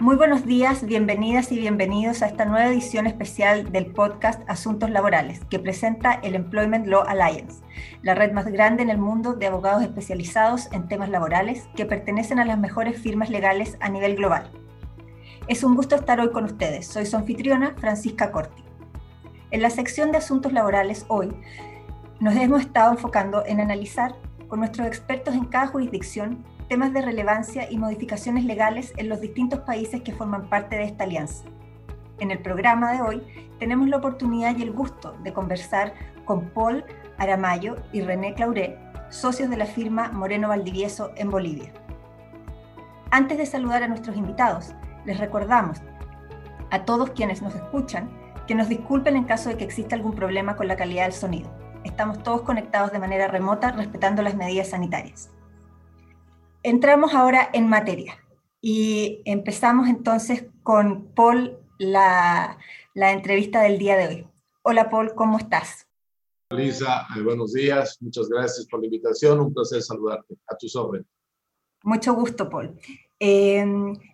Muy 0.00 0.16
buenos 0.16 0.46
días, 0.46 0.82
bienvenidas 0.86 1.52
y 1.52 1.58
bienvenidos 1.58 2.22
a 2.22 2.26
esta 2.26 2.46
nueva 2.46 2.68
edición 2.68 3.06
especial 3.06 3.70
del 3.70 3.84
podcast 3.84 4.40
Asuntos 4.48 4.88
Laborales, 4.88 5.44
que 5.50 5.58
presenta 5.58 6.14
el 6.22 6.34
Employment 6.34 6.86
Law 6.86 7.02
Alliance, 7.06 7.62
la 8.00 8.14
red 8.14 8.32
más 8.32 8.46
grande 8.46 8.82
en 8.82 8.88
el 8.88 8.96
mundo 8.96 9.34
de 9.34 9.46
abogados 9.46 9.82
especializados 9.82 10.72
en 10.72 10.88
temas 10.88 11.10
laborales 11.10 11.68
que 11.76 11.84
pertenecen 11.84 12.38
a 12.38 12.46
las 12.46 12.58
mejores 12.58 12.98
firmas 12.98 13.28
legales 13.28 13.76
a 13.80 13.90
nivel 13.90 14.16
global. 14.16 14.50
Es 15.48 15.64
un 15.64 15.76
gusto 15.76 15.96
estar 15.96 16.18
hoy 16.18 16.30
con 16.30 16.44
ustedes. 16.44 16.86
Soy 16.86 17.04
su 17.04 17.18
anfitriona, 17.18 17.74
Francisca 17.76 18.32
Corti. 18.32 18.64
En 19.50 19.60
la 19.60 19.68
sección 19.68 20.12
de 20.12 20.18
Asuntos 20.18 20.54
Laborales 20.54 21.04
hoy 21.08 21.30
nos 22.20 22.34
hemos 22.36 22.62
estado 22.62 22.92
enfocando 22.92 23.44
en 23.44 23.60
analizar 23.60 24.14
con 24.48 24.60
nuestros 24.60 24.86
expertos 24.86 25.34
en 25.34 25.44
cada 25.44 25.66
jurisdicción 25.66 26.42
temas 26.70 26.92
de 26.92 27.02
relevancia 27.02 27.68
y 27.68 27.78
modificaciones 27.78 28.44
legales 28.44 28.92
en 28.96 29.08
los 29.08 29.20
distintos 29.20 29.58
países 29.62 30.02
que 30.02 30.14
forman 30.14 30.48
parte 30.48 30.76
de 30.76 30.84
esta 30.84 31.02
alianza. 31.02 31.44
En 32.20 32.30
el 32.30 32.38
programa 32.38 32.92
de 32.92 33.02
hoy 33.02 33.50
tenemos 33.58 33.88
la 33.88 33.96
oportunidad 33.96 34.56
y 34.56 34.62
el 34.62 34.70
gusto 34.70 35.16
de 35.24 35.32
conversar 35.32 35.94
con 36.24 36.50
Paul 36.50 36.84
Aramayo 37.18 37.78
y 37.92 38.02
René 38.02 38.34
Clauré, 38.34 38.78
socios 39.08 39.50
de 39.50 39.56
la 39.56 39.66
firma 39.66 40.12
Moreno 40.12 40.46
Valdivieso 40.46 41.10
en 41.16 41.28
Bolivia. 41.28 41.72
Antes 43.10 43.38
de 43.38 43.46
saludar 43.46 43.82
a 43.82 43.88
nuestros 43.88 44.16
invitados, 44.16 44.72
les 45.04 45.18
recordamos 45.18 45.82
a 46.70 46.84
todos 46.84 47.10
quienes 47.10 47.42
nos 47.42 47.56
escuchan 47.56 48.08
que 48.46 48.54
nos 48.54 48.68
disculpen 48.68 49.16
en 49.16 49.24
caso 49.24 49.48
de 49.48 49.56
que 49.56 49.64
exista 49.64 49.96
algún 49.96 50.14
problema 50.14 50.54
con 50.54 50.68
la 50.68 50.76
calidad 50.76 51.02
del 51.02 51.14
sonido. 51.14 51.50
Estamos 51.82 52.22
todos 52.22 52.42
conectados 52.42 52.92
de 52.92 53.00
manera 53.00 53.26
remota 53.26 53.72
respetando 53.72 54.22
las 54.22 54.36
medidas 54.36 54.68
sanitarias. 54.68 55.30
Entramos 56.62 57.14
ahora 57.14 57.48
en 57.54 57.68
materia 57.68 58.22
y 58.60 59.22
empezamos 59.24 59.88
entonces 59.88 60.44
con 60.62 61.06
Paul 61.14 61.58
la, 61.78 62.58
entrevista 62.94 63.62
del 63.62 63.78
día 63.78 63.96
de 63.96 64.06
hoy. 64.06 64.26
Hola 64.60 64.90
Paul, 64.90 65.14
¿cómo 65.14 65.38
estás? 65.38 65.86
Lisa, 66.50 67.06
eh, 67.16 67.22
buenos 67.22 67.54
días, 67.54 67.96
muchas 68.02 68.28
gracias 68.28 68.66
por 68.66 68.80
la 68.80 68.86
invitación, 68.86 69.40
un 69.40 69.54
placer 69.54 69.80
saludarte. 69.80 70.36
A 70.48 70.56
tus 70.56 70.76
órdenes. 70.76 71.06
Mucho 71.82 72.12
gusto, 72.12 72.50
Paul. 72.50 72.78
Eh, 73.18 73.64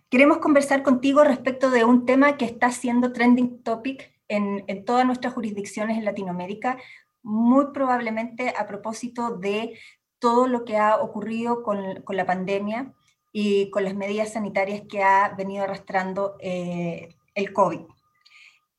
queremos 0.09 0.37
conversar 0.37 0.83
contigo 0.83 1.25
respecto 1.25 1.69
de 1.69 1.83
un 1.83 2.05
tema 2.05 2.37
que 2.37 2.45
está 2.45 2.71
siendo 2.71 3.11
trending 3.11 3.61
topic 3.61 4.13
en, 4.29 4.63
en 4.67 4.85
todas 4.85 5.05
nuestras 5.05 5.33
jurisdicciones 5.33 5.97
en 5.97 6.05
Latinoamérica, 6.05 6.77
muy 7.23 7.73
probablemente 7.73 8.53
a 8.57 8.65
propósito 8.65 9.35
de 9.35 9.77
todo 10.19 10.47
lo 10.47 10.65
que 10.65 10.77
ha 10.77 10.97
ocurrido 10.97 11.63
con, 11.63 12.01
con 12.03 12.17
la 12.17 12.25
pandemia 12.25 12.93
y 13.31 13.69
con 13.69 13.83
las 13.83 13.95
medidas 13.95 14.33
sanitarias 14.33 14.81
que 14.89 15.03
ha 15.03 15.29
venido 15.35 15.63
arrastrando 15.63 16.37
eh, 16.39 17.09
el 17.35 17.53
COVID. 17.53 17.81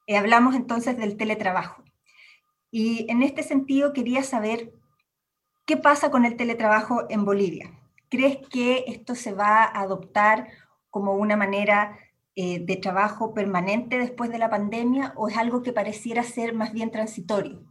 Eh, 0.07 0.17
hablamos 0.17 0.55
entonces 0.55 0.97
del 0.97 1.17
teletrabajo. 1.17 1.85
Y 2.71 3.07
en 3.11 3.23
este 3.23 3.43
sentido 3.43 3.93
quería 3.93 4.23
saber 4.23 4.73
qué 5.65 5.77
pasa 5.77 6.11
con 6.11 6.25
el 6.25 6.37
teletrabajo 6.37 7.07
en 7.09 7.25
Bolivia. 7.25 7.71
¿Crees 8.09 8.39
que 8.49 8.85
esto 8.89 9.15
se 9.15 9.33
va 9.33 9.65
a 9.65 9.81
adoptar 9.81 10.49
como 10.91 11.15
una 11.15 11.37
manera 11.37 11.99
eh, 12.35 12.59
de 12.61 12.77
trabajo 12.77 13.35
permanente 13.35 13.99
después 13.99 14.31
de 14.31 14.39
la 14.39 14.51
pandemia 14.51 15.13
o 15.17 15.29
es 15.29 15.37
algo 15.37 15.63
que 15.63 15.73
pareciera 15.73 16.23
ser 16.23 16.55
más 16.55 16.73
bien 16.73 16.91
transitorio? 16.91 17.63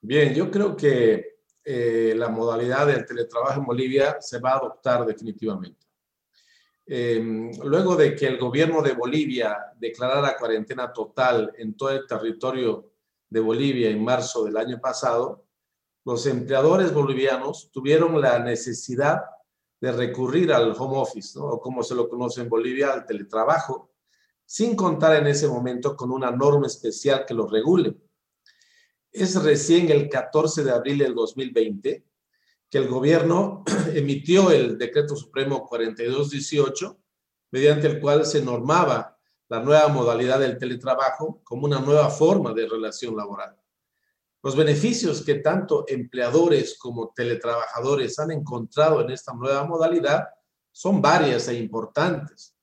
Bien, 0.00 0.34
yo 0.34 0.50
creo 0.50 0.76
que 0.76 1.31
eh, 1.64 2.14
la 2.16 2.28
modalidad 2.28 2.86
del 2.86 3.06
teletrabajo 3.06 3.60
en 3.60 3.66
Bolivia 3.66 4.16
se 4.20 4.38
va 4.38 4.52
a 4.52 4.56
adoptar 4.58 5.06
definitivamente. 5.06 5.86
Em, 6.84 7.50
luego 7.62 7.94
de 7.94 8.14
que 8.16 8.26
el 8.26 8.38
gobierno 8.38 8.82
de 8.82 8.92
Bolivia 8.92 9.72
declarara 9.78 10.36
cuarentena 10.36 10.92
total 10.92 11.52
en 11.56 11.74
todo 11.74 11.90
el 11.90 12.06
territorio 12.06 12.90
de 13.30 13.40
Bolivia 13.40 13.88
en 13.90 14.04
marzo 14.04 14.44
del 14.44 14.56
año 14.56 14.80
pasado, 14.80 15.44
los 16.04 16.26
empleadores 16.26 16.92
bolivianos 16.92 17.70
tuvieron 17.70 18.20
la 18.20 18.40
necesidad 18.40 19.22
de 19.80 19.92
recurrir 19.92 20.52
al 20.52 20.74
home 20.76 20.98
office, 20.98 21.38
o 21.40 21.60
como 21.60 21.82
se 21.82 21.94
lo 21.94 22.08
conoce 22.08 22.40
en 22.40 22.48
Bolivia, 22.48 22.92
al 22.92 23.06
teletrabajo, 23.06 23.90
sin 24.44 24.76
contar 24.76 25.16
en 25.16 25.28
ese 25.28 25.48
momento 25.48 25.96
con 25.96 26.10
una 26.10 26.30
norma 26.30 26.66
especial 26.66 27.24
que 27.24 27.34
lo 27.34 27.46
regule. 27.46 27.96
Es 29.12 29.40
recién 29.42 29.90
el 29.90 30.08
14 30.08 30.64
de 30.64 30.70
abril 30.70 30.98
del 30.98 31.14
2020 31.14 32.02
que 32.70 32.78
el 32.78 32.88
gobierno 32.88 33.62
emitió 33.94 34.50
el 34.50 34.78
decreto 34.78 35.14
supremo 35.14 35.66
4218, 35.66 36.98
mediante 37.50 37.86
el 37.86 38.00
cual 38.00 38.24
se 38.24 38.40
normaba 38.40 39.18
la 39.48 39.60
nueva 39.60 39.88
modalidad 39.88 40.40
del 40.40 40.56
teletrabajo 40.56 41.42
como 41.44 41.66
una 41.66 41.80
nueva 41.80 42.08
forma 42.08 42.54
de 42.54 42.66
relación 42.66 43.14
laboral. 43.14 43.54
Los 44.42 44.56
beneficios 44.56 45.22
que 45.22 45.34
tanto 45.36 45.84
empleadores 45.86 46.78
como 46.78 47.12
teletrabajadores 47.14 48.18
han 48.18 48.30
encontrado 48.30 49.02
en 49.02 49.10
esta 49.10 49.34
nueva 49.34 49.64
modalidad 49.64 50.26
son 50.72 51.02
varias 51.02 51.46
e 51.48 51.54
importantes, 51.54 52.56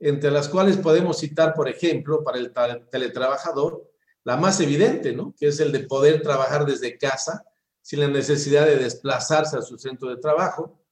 entre 0.00 0.32
las 0.32 0.48
cuales 0.48 0.76
podemos 0.76 1.18
citar, 1.18 1.54
por 1.54 1.68
ejemplo, 1.68 2.24
para 2.24 2.38
el 2.38 2.52
teletrabajador, 2.90 3.88
la 4.26 4.36
más 4.36 4.58
evidente, 4.58 5.12
¿no? 5.12 5.36
Que 5.38 5.46
es 5.46 5.60
el 5.60 5.70
de 5.70 5.80
poder 5.80 6.20
trabajar 6.20 6.66
desde 6.66 6.98
casa 6.98 7.44
sin 7.80 8.00
la 8.00 8.08
necesidad 8.08 8.66
de 8.66 8.76
desplazarse 8.76 9.56
a 9.56 9.62
su 9.62 9.78
centro 9.78 10.08
de 10.08 10.16
trabajo, 10.16 10.82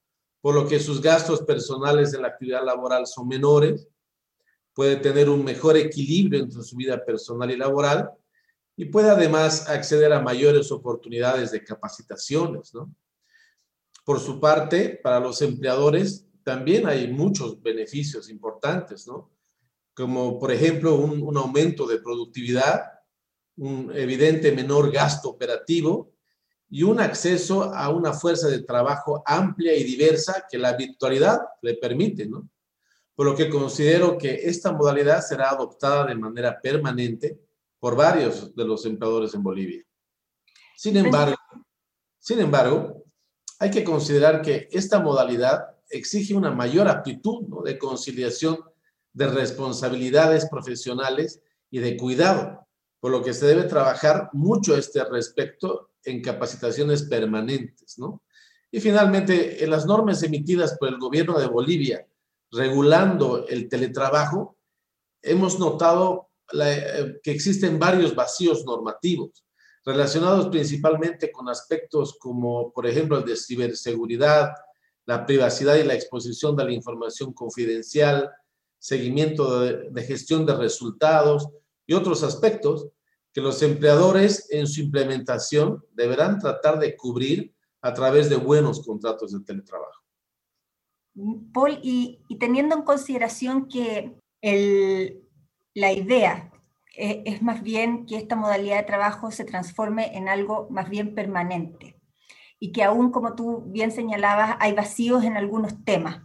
por 0.40 0.54
lo 0.54 0.68
que 0.68 0.78
sus 0.78 1.02
gastos 1.02 1.42
personales 1.42 2.14
en 2.14 2.22
la 2.22 2.28
actividad 2.28 2.64
laboral 2.64 3.08
son 3.08 3.26
menores, 3.26 3.88
puede 4.72 4.94
tener 4.96 5.28
un 5.28 5.42
mejor 5.42 5.76
equilibrio 5.76 6.38
entre 6.38 6.62
su 6.62 6.76
vida 6.76 7.04
personal 7.04 7.50
y 7.50 7.56
laboral 7.56 8.12
y 8.76 8.84
puede 8.84 9.10
además 9.10 9.68
acceder 9.68 10.12
a 10.12 10.22
mayores 10.22 10.70
oportunidades 10.70 11.50
de 11.50 11.64
capacitaciones, 11.64 12.72
¿no? 12.72 12.94
Por 14.04 14.20
su 14.20 14.38
parte, 14.38 15.00
para 15.02 15.18
los 15.18 15.42
empleadores 15.42 16.24
también 16.44 16.86
hay 16.86 17.08
muchos 17.08 17.60
beneficios 17.60 18.30
importantes, 18.30 19.08
¿no? 19.08 19.32
Como 19.92 20.38
por 20.38 20.52
ejemplo 20.52 20.94
un, 20.94 21.20
un 21.20 21.36
aumento 21.36 21.84
de 21.88 21.98
productividad, 21.98 22.93
un 23.56 23.92
evidente 23.94 24.52
menor 24.52 24.90
gasto 24.90 25.30
operativo 25.30 26.12
y 26.68 26.82
un 26.82 27.00
acceso 27.00 27.74
a 27.74 27.88
una 27.90 28.12
fuerza 28.12 28.48
de 28.48 28.62
trabajo 28.62 29.22
amplia 29.26 29.74
y 29.74 29.84
diversa 29.84 30.46
que 30.50 30.58
la 30.58 30.72
virtualidad 30.72 31.40
le 31.62 31.74
permite, 31.74 32.26
¿no? 32.26 32.48
Por 33.14 33.26
lo 33.26 33.36
que 33.36 33.48
considero 33.48 34.18
que 34.18 34.40
esta 34.42 34.72
modalidad 34.72 35.20
será 35.20 35.50
adoptada 35.50 36.04
de 36.06 36.16
manera 36.16 36.60
permanente 36.60 37.38
por 37.78 37.94
varios 37.94 38.54
de 38.56 38.64
los 38.64 38.84
empleadores 38.86 39.34
en 39.34 39.42
Bolivia. 39.42 39.84
Sin 40.76 40.96
embargo, 40.96 41.36
sin 42.18 42.40
embargo, 42.40 43.04
hay 43.58 43.70
que 43.70 43.84
considerar 43.84 44.42
que 44.42 44.68
esta 44.72 44.98
modalidad 44.98 45.76
exige 45.90 46.34
una 46.34 46.50
mayor 46.50 46.88
aptitud 46.88 47.46
¿no? 47.46 47.62
de 47.62 47.78
conciliación 47.78 48.58
de 49.12 49.28
responsabilidades 49.28 50.48
profesionales 50.48 51.40
y 51.70 51.78
de 51.78 51.96
cuidado, 51.96 52.66
por 53.04 53.12
lo 53.12 53.22
que 53.22 53.34
se 53.34 53.44
debe 53.44 53.64
trabajar 53.64 54.30
mucho 54.32 54.74
a 54.74 54.78
este 54.78 55.04
respecto 55.04 55.90
en 56.04 56.22
capacitaciones 56.22 57.02
permanentes, 57.02 57.98
¿no? 57.98 58.22
Y 58.70 58.80
finalmente, 58.80 59.62
en 59.62 59.68
las 59.68 59.84
normas 59.84 60.22
emitidas 60.22 60.78
por 60.78 60.88
el 60.88 60.96
gobierno 60.96 61.38
de 61.38 61.46
Bolivia 61.46 62.08
regulando 62.50 63.46
el 63.46 63.68
teletrabajo, 63.68 64.56
hemos 65.20 65.58
notado 65.58 66.30
eh, 66.58 67.20
que 67.22 67.30
existen 67.30 67.78
varios 67.78 68.14
vacíos 68.14 68.64
normativos 68.64 69.44
relacionados 69.84 70.48
principalmente 70.48 71.30
con 71.30 71.50
aspectos 71.50 72.16
como, 72.18 72.72
por 72.72 72.86
ejemplo, 72.86 73.18
el 73.18 73.26
de 73.26 73.36
ciberseguridad, 73.36 74.48
la 75.04 75.26
privacidad 75.26 75.74
y 75.74 75.84
la 75.84 75.92
exposición 75.92 76.56
de 76.56 76.64
la 76.64 76.72
información 76.72 77.34
confidencial, 77.34 78.30
seguimiento 78.78 79.60
de 79.60 80.02
gestión 80.04 80.46
de 80.46 80.54
resultados 80.54 81.50
y 81.86 81.92
otros 81.92 82.22
aspectos 82.22 82.88
que 83.34 83.40
los 83.40 83.60
empleadores 83.62 84.48
en 84.50 84.68
su 84.68 84.80
implementación 84.80 85.84
deberán 85.92 86.38
tratar 86.38 86.78
de 86.78 86.96
cubrir 86.96 87.52
a 87.82 87.92
través 87.92 88.30
de 88.30 88.36
buenos 88.36 88.86
contratos 88.86 89.32
de 89.32 89.40
teletrabajo. 89.40 90.02
Paul, 91.52 91.80
y, 91.82 92.20
teniendo 92.38 92.76
en 92.76 92.82
consideración 92.82 93.68
que 93.68 94.14
el, 94.40 95.20
la 95.74 95.92
idea 95.92 96.52
es, 96.96 97.18
es 97.24 97.42
más 97.42 97.62
bien 97.62 98.06
que 98.06 98.16
esta 98.16 98.36
modalidad 98.36 98.76
de 98.76 98.84
trabajo 98.84 99.32
se 99.32 99.44
transforme 99.44 100.16
en 100.16 100.28
algo 100.28 100.68
más 100.70 100.88
bien 100.88 101.14
permanente 101.16 102.00
y 102.60 102.70
que 102.70 102.84
aún, 102.84 103.10
como 103.10 103.34
tú 103.34 103.64
bien 103.66 103.90
señalabas, 103.90 104.56
hay 104.60 104.74
vacíos 104.74 105.24
en 105.24 105.36
algunos 105.36 105.84
temas. 105.84 106.22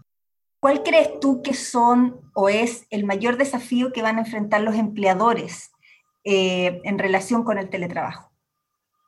¿Cuál 0.59 0.83
crees 0.83 1.19
tú 1.19 1.41
que 1.41 1.56
son 1.56 2.21
o 2.35 2.50
es 2.50 2.85
el 2.91 3.03
mayor 3.03 3.38
desafío 3.38 3.91
que 3.91 4.03
van 4.03 4.17
a 4.17 4.21
enfrentar 4.21 4.61
los 4.61 4.75
empleadores 4.75 5.71
eh, 6.24 6.81
en 6.83 7.00
relación 7.00 7.44
con 7.44 7.57
el 7.57 7.69
teletrabajo. 7.69 8.31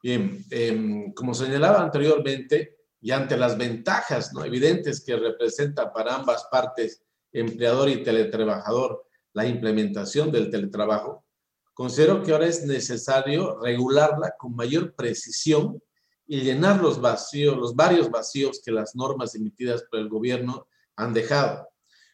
Bien, 0.03 0.43
em, 0.49 1.13
como 1.13 1.33
señalaba 1.33 1.81
anteriormente, 1.81 2.81
y 3.01 3.11
ante 3.11 3.35
las 3.35 3.57
ventajas 3.57 4.31
¿no? 4.33 4.45
evidentes 4.45 5.01
que 5.01 5.15
representa 5.15 5.91
para 5.91 6.15
ambas 6.15 6.45
partes 6.51 7.01
empleador 7.33 7.89
y 7.89 8.03
teletrabajador 8.03 9.05
la 9.33 9.45
implementación 9.45 10.31
del 10.31 10.49
teletrabajo, 10.49 11.25
considero 11.73 12.21
que 12.21 12.31
ahora 12.31 12.47
es 12.47 12.65
necesario 12.65 13.59
regularla 13.59 14.35
con 14.37 14.55
mayor 14.55 14.93
precisión 14.93 15.81
y 16.27 16.41
llenar 16.41 16.81
los 16.81 17.01
vacíos, 17.01 17.57
los 17.57 17.75
varios 17.75 18.09
vacíos 18.11 18.61
que 18.63 18.71
las 18.71 18.95
normas 18.95 19.33
emitidas 19.35 19.83
por 19.89 19.99
el 19.99 20.09
gobierno 20.09 20.67
han 20.95 21.13
dejado, 21.13 21.69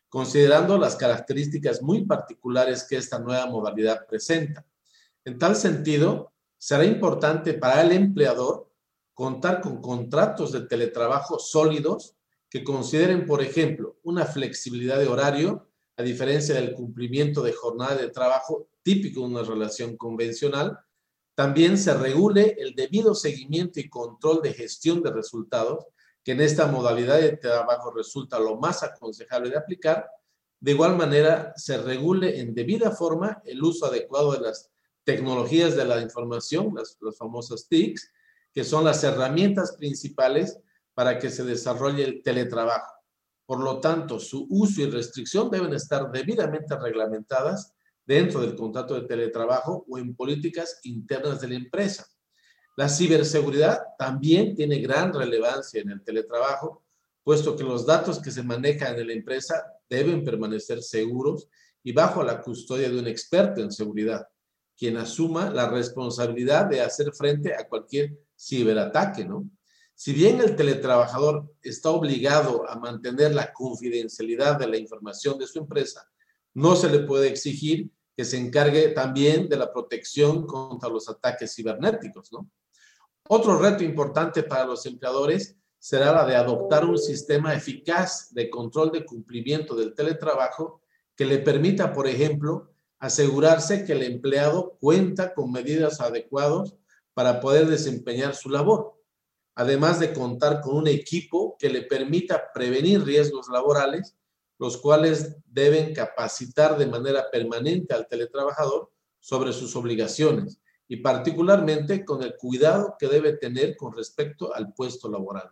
considerando 0.07 0.77
las 0.77 0.95
características 0.95 1.81
muy 1.81 2.05
particulares 2.05 2.85
que 2.88 2.97
esta 2.97 3.19
nueva 3.19 3.45
modalidad 3.47 4.07
presenta. 4.07 4.65
En 5.27 5.38
tal 5.38 5.57
sentido, 5.57 6.31
será 6.57 6.85
importante 6.85 7.53
para 7.53 7.81
el 7.81 7.91
empleador 7.91 8.71
contar 9.13 9.59
con 9.59 9.81
contratos 9.81 10.53
de 10.53 10.62
teletrabajo 10.62 11.38
sólidos 11.38 12.15
que 12.50 12.63
consideren, 12.63 13.25
por 13.25 13.41
ejemplo, 13.41 13.97
una 14.03 14.25
flexibilidad 14.25 14.97
de 14.97 15.09
horario, 15.09 15.68
a 15.97 16.03
diferencia 16.03 16.56
del 16.56 16.74
cumplimiento 16.74 17.41
de 17.41 17.51
jornada 17.51 17.97
de 17.97 18.09
trabajo 18.09 18.69
típico 18.83 19.19
de 19.19 19.25
una 19.25 19.44
relación 19.44 19.97
convencional. 19.97 20.79
También 21.35 21.77
se 21.77 21.94
regule 21.94 22.56
el 22.57 22.73
debido 22.73 23.13
seguimiento 23.13 23.81
y 23.81 23.89
control 23.89 24.41
de 24.41 24.53
gestión 24.53 25.03
de 25.03 25.12
resultados, 25.12 25.88
que 26.23 26.31
en 26.31 26.39
esta 26.39 26.68
modalidad 26.68 27.19
de 27.19 27.35
trabajo 27.35 27.91
resulta 27.91 28.39
lo 28.39 28.56
más 28.56 28.81
aconsejable 28.81 29.50
de 29.50 29.57
aplicar. 29.57 30.09
De 30.62 30.71
igual 30.71 30.95
manera, 30.95 31.51
se 31.57 31.77
regule 31.80 32.39
en 32.39 32.56
debida 32.56 32.91
forma 32.91 33.41
el 33.44 33.62
uso 33.62 33.88
adecuado 33.88 34.31
de 34.31 34.39
las 34.39 34.71
tecnologías 35.07 35.77
de 35.77 35.86
la 35.86 36.01
información, 36.01 36.74
las, 36.75 36.98
las 37.00 37.18
famosas 37.18 37.69
TICs, 37.69 38.12
que 38.54 38.65
son 38.65 38.83
las 38.83 39.01
herramientas 39.06 39.77
principales 39.77 40.59
para 40.94 41.18
que 41.18 41.30
se 41.30 41.45
desarrolle 41.45 42.04
el 42.04 42.21
teletrabajo. 42.21 42.92
Por 43.45 43.62
lo 43.62 43.80
tanto, 43.80 44.19
su 44.19 44.45
uso 44.50 44.81
y 44.81 44.89
restricción 44.89 45.50
deben 45.50 45.74
estar 45.74 46.12
debidamente 46.12 46.77
reglamentadas 46.77 47.74
dentro 48.06 48.42
del 48.42 48.57
contrato 48.57 48.95
de 48.95 49.07
teletrabajo 49.07 49.86
o 49.88 49.98
en 49.98 50.13
políticas 50.13 50.81
internas 50.83 51.39
de 51.39 51.48
la 51.48 51.56
empresa. 51.56 52.06
La 52.75 52.89
ciberseguridad 52.89 53.80
también 53.98 54.56
tiene 54.56 54.80
gran 54.80 55.13
relevancia 55.13 55.80
en 55.80 55.89
el 55.89 56.04
teletrabajo, 56.04 56.83
puesto 57.24 57.56
que 57.56 57.63
los 57.63 57.86
datos 57.86 58.21
que 58.21 58.31
se 58.31 58.44
manejan 58.44 59.00
en 59.00 59.07
la 59.07 59.13
empresa 59.13 59.63
deben 59.89 60.25
permanecer 60.25 60.83
seguros 60.83 61.48
y 61.81 61.94
bajo 61.94 62.24
la 62.24 62.42
custodia 62.42 62.89
de 62.89 63.00
un 63.00 63.07
experto 63.07 63.62
en 63.62 63.71
seguridad, 63.71 64.27
quien 64.77 64.97
asuma 64.97 65.50
la 65.50 65.69
responsabilidad 65.69 66.65
de 66.65 66.81
hacer 66.81 67.12
frente 67.13 67.56
a 67.56 67.68
cualquier 67.68 68.18
ciberataque, 68.38 69.25
¿no? 69.25 69.50
Si 69.95 70.13
bien 70.13 70.39
el 70.39 70.56
teletrabajador 70.56 71.51
está 71.63 71.89
obligado 71.89 72.69
a 72.69 72.75
mantener 72.77 73.33
la 73.33 73.51
confidencialidad 73.51 74.59
de 74.59 74.68
la 74.68 74.77
información 74.77 75.39
de 75.39 75.47
su 75.47 75.57
empresa, 75.57 76.07
no 76.53 76.75
se 76.75 76.89
le 76.89 77.00
puede 77.00 77.27
exigir 77.27 77.89
que 78.15 78.24
se 78.24 78.38
encargue 78.38 78.89
también 78.89 79.50
de 79.50 79.57
la 79.57 79.74
protección 79.74 80.45
contra 80.45 80.89
los 80.89 81.09
ataques 81.09 81.56
cibernéticos, 81.56 82.31
¿no? 82.31 82.50
Otro 83.30 83.57
reto 83.57 83.83
importante 83.83 84.44
para 84.44 84.65
los 84.65 84.85
empleadores 84.85 85.57
será 85.80 86.12
la 86.12 86.25
de 86.25 86.35
adoptar 86.35 86.85
un 86.85 86.97
sistema 86.97 87.53
eficaz 87.56 88.33
de 88.33 88.50
control 88.50 88.91
de 88.91 89.06
cumplimiento 89.06 89.75
del 89.75 89.94
teletrabajo 89.94 90.81
que 91.15 91.25
le 91.25 91.39
permita, 91.39 91.91
por 91.91 92.07
ejemplo, 92.07 92.71
asegurarse 92.99 93.85
que 93.85 93.94
el 93.94 94.03
empleado 94.03 94.77
cuenta 94.79 95.33
con 95.33 95.51
medidas 95.51 96.01
adecuadas 96.01 96.75
para 97.13 97.39
poder 97.39 97.67
desempeñar 97.67 98.35
su 98.35 98.49
labor 98.49 98.97
además 99.57 99.99
de 99.99 100.13
contar 100.13 100.61
con 100.61 100.77
un 100.77 100.88
equipo 100.88 101.57
que 101.57 101.71
le 101.71 101.81
permita 101.81 102.51
prevenir 102.53 103.03
riesgos 103.03 103.49
laborales, 103.49 104.15
los 104.59 104.77
cuales 104.77 105.35
deben 105.47 105.95
capacitar 105.95 106.77
de 106.77 106.85
manera 106.85 107.31
permanente 107.31 107.95
al 107.95 108.07
teletrabajador 108.07 108.91
sobre 109.19 109.51
sus 109.53 109.75
obligaciones 109.75 110.59
y 110.88 110.97
particularmente 110.97 112.05
con 112.05 112.21
el 112.21 112.35
cuidado 112.38 112.95
que 112.99 113.07
debe 113.07 113.33
tener 113.33 113.75
con 113.75 113.95
respecto 113.95 114.53
al 114.53 114.75
puesto 114.75 115.09
laboral. 115.09 115.49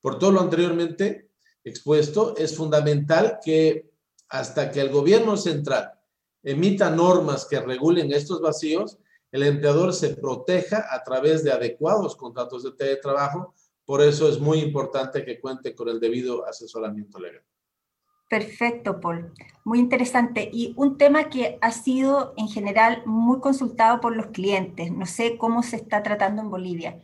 Por 0.00 0.18
todo 0.18 0.32
lo 0.32 0.40
anteriormente 0.40 1.28
expuesto, 1.62 2.34
es 2.38 2.56
fundamental 2.56 3.40
que 3.44 3.90
hasta 4.30 4.70
que 4.70 4.80
el 4.80 4.88
gobierno 4.88 5.36
central 5.36 5.92
emita 6.44 6.90
normas 6.90 7.46
que 7.46 7.60
regulen 7.60 8.12
estos 8.12 8.40
vacíos, 8.40 8.98
el 9.32 9.42
empleador 9.42 9.92
se 9.92 10.10
proteja 10.10 10.86
a 10.90 11.02
través 11.02 11.42
de 11.42 11.50
adecuados 11.50 12.14
contratos 12.14 12.62
de 12.62 12.72
teletrabajo. 12.72 13.54
Por 13.84 14.00
eso 14.00 14.28
es 14.28 14.38
muy 14.38 14.60
importante 14.60 15.24
que 15.24 15.40
cuente 15.40 15.74
con 15.74 15.88
el 15.88 15.98
debido 15.98 16.46
asesoramiento 16.46 17.18
legal. 17.18 17.42
Perfecto, 18.28 19.00
Paul. 19.00 19.32
Muy 19.64 19.78
interesante. 19.78 20.48
Y 20.52 20.72
un 20.76 20.98
tema 20.98 21.28
que 21.28 21.58
ha 21.60 21.72
sido 21.72 22.34
en 22.36 22.48
general 22.48 23.02
muy 23.06 23.40
consultado 23.40 24.00
por 24.00 24.16
los 24.16 24.26
clientes, 24.28 24.92
no 24.92 25.06
sé 25.06 25.36
cómo 25.36 25.62
se 25.62 25.76
está 25.76 26.02
tratando 26.02 26.42
en 26.42 26.50
Bolivia, 26.50 27.02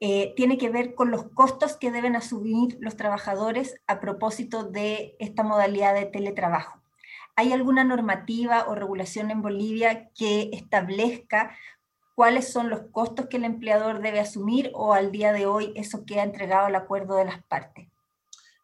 eh, 0.00 0.34
tiene 0.36 0.58
que 0.58 0.70
ver 0.70 0.94
con 0.94 1.10
los 1.10 1.24
costos 1.30 1.76
que 1.76 1.90
deben 1.90 2.16
asumir 2.16 2.76
los 2.80 2.96
trabajadores 2.96 3.76
a 3.86 4.00
propósito 4.00 4.64
de 4.64 5.16
esta 5.18 5.42
modalidad 5.42 5.94
de 5.94 6.06
teletrabajo. 6.06 6.83
¿Hay 7.36 7.52
alguna 7.52 7.82
normativa 7.82 8.66
o 8.68 8.74
regulación 8.74 9.30
en 9.30 9.42
Bolivia 9.42 10.10
que 10.14 10.50
establezca 10.52 11.56
cuáles 12.14 12.52
son 12.52 12.70
los 12.70 12.82
costos 12.92 13.26
que 13.26 13.38
el 13.38 13.44
empleador 13.44 14.00
debe 14.00 14.20
asumir 14.20 14.70
o 14.74 14.92
al 14.92 15.10
día 15.10 15.32
de 15.32 15.46
hoy 15.46 15.72
eso 15.74 16.04
queda 16.06 16.22
entregado 16.22 16.66
al 16.66 16.76
acuerdo 16.76 17.16
de 17.16 17.24
las 17.24 17.42
partes? 17.44 17.88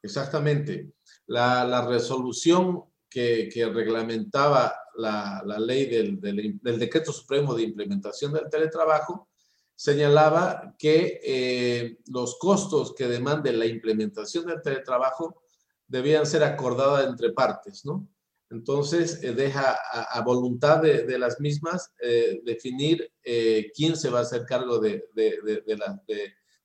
Exactamente. 0.02 0.92
La, 1.26 1.84
resolución 1.86 2.84
que, 3.08 3.50
reglamentaba 3.74 4.72
la, 4.96 5.42
ley 5.58 5.86
del, 5.86 6.20
decreto 6.62 7.12
supremo 7.12 7.54
de 7.54 7.64
implementación 7.64 8.32
del 8.32 8.48
teletrabajo 8.48 9.28
señalaba 9.74 10.74
que 10.78 11.20
eh, 11.24 11.98
los 12.06 12.38
costos 12.38 12.94
que 12.94 13.08
demande 13.08 13.52
la 13.52 13.66
implementación 13.66 14.46
del 14.46 14.62
teletrabajo 14.62 15.42
debían 15.88 16.26
ser 16.26 16.44
acordadas 16.44 17.06
entre 17.06 17.32
partes, 17.32 17.84
¿no? 17.84 18.06
Entonces, 18.50 19.22
eh, 19.22 19.32
deja 19.32 19.78
a, 19.92 20.20
voluntad 20.22 20.82
de, 20.82 21.18
las 21.18 21.38
mismas 21.40 21.92
eh, 22.02 22.40
definir 22.44 23.12
eh, 23.22 23.70
quién 23.74 23.96
se 23.96 24.10
va 24.10 24.18
a 24.18 24.22
hacer 24.22 24.44
cargo 24.44 24.80
de, 24.80 25.04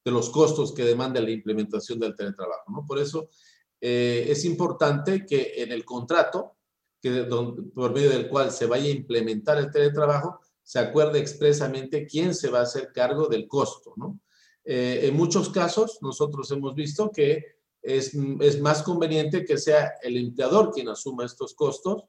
los 0.04 0.30
costos 0.32 0.74
que 0.74 0.84
demanda 0.84 1.22
la 1.22 1.30
implementación 1.30 2.00
del 2.00 2.16
teletrabajo. 2.16 2.72
¿no? 2.72 2.86
Por 2.88 3.00
eso 3.00 3.30
es 3.80 4.46
importante 4.46 5.26
que 5.28 5.54
en 5.58 5.72
el 5.72 5.86
contrato, 5.86 6.58
que, 7.00 7.28
por 7.76 7.94
medio 7.94 8.10
del 8.10 8.30
cual 8.30 8.52
se 8.52 8.66
vaya 8.66 8.86
a 8.86 8.96
implementar 8.96 9.60
el 9.60 9.70
teletrabajo, 9.70 10.40
se 10.64 10.80
acuerde 10.80 11.20
expresamente 11.20 12.08
quién 12.08 12.34
se 12.34 12.50
va 12.50 12.60
a 12.60 12.64
hacer 12.64 12.92
cargo 12.94 13.28
del 13.28 13.48
costo. 13.48 13.94
¿no? 13.96 14.20
en 14.64 15.16
muchos 15.16 15.50
casos, 15.50 16.00
nosotros 16.02 16.50
hemos 16.50 16.74
visto 16.74 17.12
que 17.12 17.58
es, 17.86 18.16
más 18.60 18.82
conveniente 18.82 19.46
que 19.46 19.58
sea 19.58 19.94
el 20.02 20.18
empleador 20.18 20.72
quien 20.72 20.90
asuma 20.90 21.26
estos 21.26 21.54
costos 21.54 22.06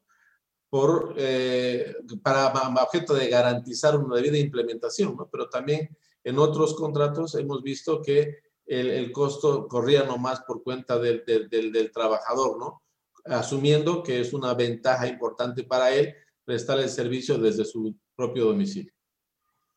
por, 0.70 1.14
eh, 1.16 1.94
para 2.22 2.52
objeto 2.82 3.14
de 3.14 3.28
garantizar 3.28 3.96
una 3.96 4.16
debida 4.16 4.38
implementación, 4.38 5.16
¿no? 5.16 5.28
pero 5.30 5.48
también 5.48 5.96
en 6.24 6.38
otros 6.38 6.74
contratos 6.74 7.34
hemos 7.36 7.62
visto 7.62 8.02
que 8.02 8.38
el, 8.64 9.12
costo 9.12 9.68
corría 9.68 10.02
nomás 10.02 10.40
por 10.40 10.64
cuenta 10.64 10.98
del, 10.98 11.24
del, 11.24 11.92
trabajador, 11.92 12.58
¿no? 12.58 12.82
asumiendo 13.26 14.02
que 14.02 14.20
es 14.20 14.32
una 14.32 14.54
ventaja 14.54 15.06
importante 15.06 15.62
para 15.62 15.94
él 15.94 16.14
prestar 16.44 16.80
el 16.80 16.88
servicio 16.88 17.38
desde 17.38 17.64
su 17.64 17.94
propio 18.16 18.46
domicilio. 18.46 18.92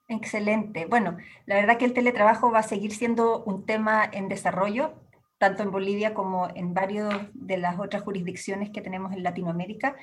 Excelente. 0.08 0.88
Bueno, 0.88 1.18
la 1.46 1.56
verdad 1.56 1.78
que 1.78 1.86
el 1.86 1.94
teletrabajo 1.94 2.52
va 2.52 2.60
a 2.60 2.64
seguir 2.64 2.94
siendo 2.94 3.44
un 3.44 3.68
tema 3.68 4.10
en 4.12 4.28
desarrollo 4.28 4.94
tanto 5.40 5.64
en 5.64 5.72
Bolivia 5.72 6.14
como 6.14 6.50
en 6.54 6.74
varios 6.74 7.14
de 7.34 7.58
las 7.58 7.80
otras 7.80 8.04
jurisdicciones 8.04 8.70
que 8.70 8.82
tenemos 8.82 9.14
en 9.14 9.24
Latinoamérica. 9.24 9.96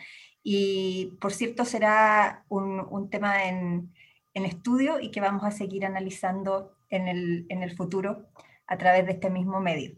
Y 0.42 1.12
por 1.20 1.32
cierto, 1.32 1.64
será 1.64 2.44
un, 2.48 3.08
tema 3.10 3.44
en, 3.44 3.92
estudio 4.32 4.98
y 5.00 5.10
que 5.10 5.20
vamos 5.20 5.44
a 5.44 5.50
seguir 5.50 5.86
analizando 5.86 6.72
en 6.90 7.08
el, 7.08 7.76
futuro 7.76 8.26
a 8.66 8.76
través 8.76 9.06
de 9.06 9.12
este 9.12 9.30
mismo 9.30 9.60
medio. 9.60 9.94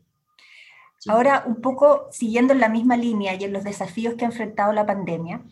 Ahora, 1.06 1.44
un 1.46 1.60
poco 1.60 2.08
siguiendo 2.10 2.52
en 2.52 2.60
la 2.60 2.68
misma 2.68 2.96
línea 2.96 3.34
y 3.34 3.44
en 3.44 3.52
los 3.52 3.62
desafíos 3.62 4.14
que 4.14 4.24
ha 4.24 4.28
enfrentado 4.28 4.72
la 4.72 4.86
pandemia, 4.86 5.42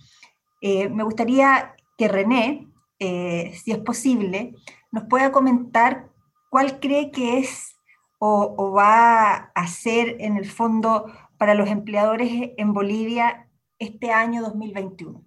eh, 0.61 0.89
me 0.89 1.05
gustaría 1.05 1.77
que 1.97 2.09
René, 2.09 2.67
eh, 2.99 3.53
si 3.55 3.71
es 3.71 3.79
posible, 3.79 4.55
nos 4.91 5.05
pueda 5.05 5.31
comentar 5.31 6.09
cuál 6.51 6.81
cree 6.81 7.11
que 7.13 7.39
es 7.39 7.76
o, 8.19 8.73
va 8.73 9.35
a 9.55 9.67
ser 9.69 10.17
en 10.21 10.37
el 10.37 10.47
fondo 10.47 11.13
para 11.39 11.55
los 11.55 11.69
empleadores 11.69 12.51
en 12.57 12.73
Bolivia 12.73 13.49
este 13.79 14.11
año 14.11 14.43
2021? 14.43 15.25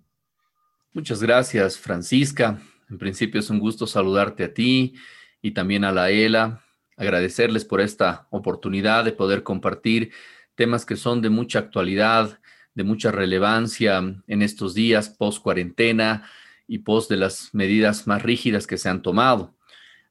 Muchas 0.94 1.22
gracias, 1.22 1.78
Francisca. 1.78 2.60
En 2.90 2.98
principio 2.98 3.40
es 3.40 3.50
un 3.50 3.60
gusto 3.60 3.86
saludarte 3.86 4.44
a 4.44 4.54
ti 4.54 4.96
y 5.42 5.52
también 5.52 5.84
a 5.84 5.92
la 5.92 6.10
ELA, 6.10 6.62
agradecerles 6.98 7.64
por 7.64 7.80
esta 7.80 8.28
oportunidad 8.32 9.06
de 9.06 9.12
poder 9.12 9.44
compartir 9.44 10.12
temas 10.56 10.86
que 10.86 10.96
son 10.96 11.22
de 11.22 11.30
mucha 11.30 11.60
actualidad 11.60 12.40
de 12.80 12.86
mucha 12.86 13.12
relevancia 13.12 13.98
en 14.26 14.42
estos 14.42 14.74
días 14.74 15.10
post 15.10 15.44
cuarentena 15.44 16.24
y 16.66 16.80
post 16.80 17.10
de 17.10 17.18
las 17.18 17.54
medidas 17.54 18.08
más 18.08 18.22
rígidas 18.22 18.68
que 18.68 18.78
se 18.78 18.88
han 18.88 19.02
tomado, 19.02 19.58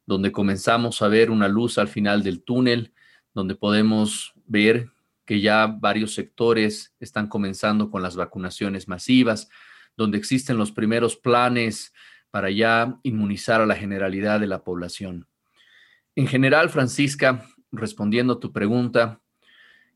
donde 0.08 0.32
comenzamos 0.32 1.02
a 1.02 1.08
ver 1.08 1.30
una 1.30 1.48
luz 1.48 1.76
al 1.76 1.86
final 1.86 2.22
del 2.22 2.42
túnel, 2.42 2.94
donde 3.34 3.54
podemos 3.54 4.32
ver 4.46 4.90
que 5.26 5.42
ya 5.42 5.66
varios 5.66 6.14
sectores 6.14 6.94
están 6.98 7.28
comenzando 7.28 7.90
con 7.90 8.00
las 8.00 8.16
vacunaciones 8.16 8.88
masivas, 8.88 9.50
donde 9.98 10.16
existen 10.16 10.56
los 10.56 10.72
primeros 10.72 11.16
planes 11.16 11.92
para 12.30 12.48
ya 12.48 12.98
inmunizar 13.02 13.60
a 13.60 13.66
la 13.66 13.74
generalidad 13.74 14.40
de 14.40 14.46
la 14.46 14.64
población. 14.64 15.28
En 16.16 16.26
general, 16.26 16.70
Francisca, 16.70 17.44
respondiendo 17.70 18.32
a 18.32 18.40
tu 18.40 18.50
pregunta, 18.50 19.20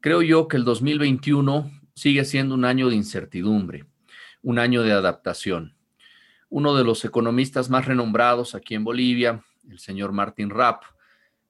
creo 0.01 0.21
yo 0.21 0.47
que 0.47 0.59
el 0.59 0.65
2021 0.65 1.71
sigue 1.95 2.27
siendo 2.27 2.55
un 2.55 2.67
año 2.67 2.91
de 2.91 2.97
incertidumbre, 2.97 3.87
un 4.43 4.59
año 4.59 4.83
de 4.83 4.93
adaptación. 4.93 5.75
Uno 6.51 6.77
de 6.77 6.85
los 6.85 7.03
economistas 7.07 7.71
más 7.71 7.87
renombrados 7.87 8.55
aquí 8.55 8.75
en 8.75 8.85
Bolivia, 8.85 9.43
el 9.69 9.79
señor 9.79 10.13
Martin 10.13 10.51
Rapp, 10.51 10.85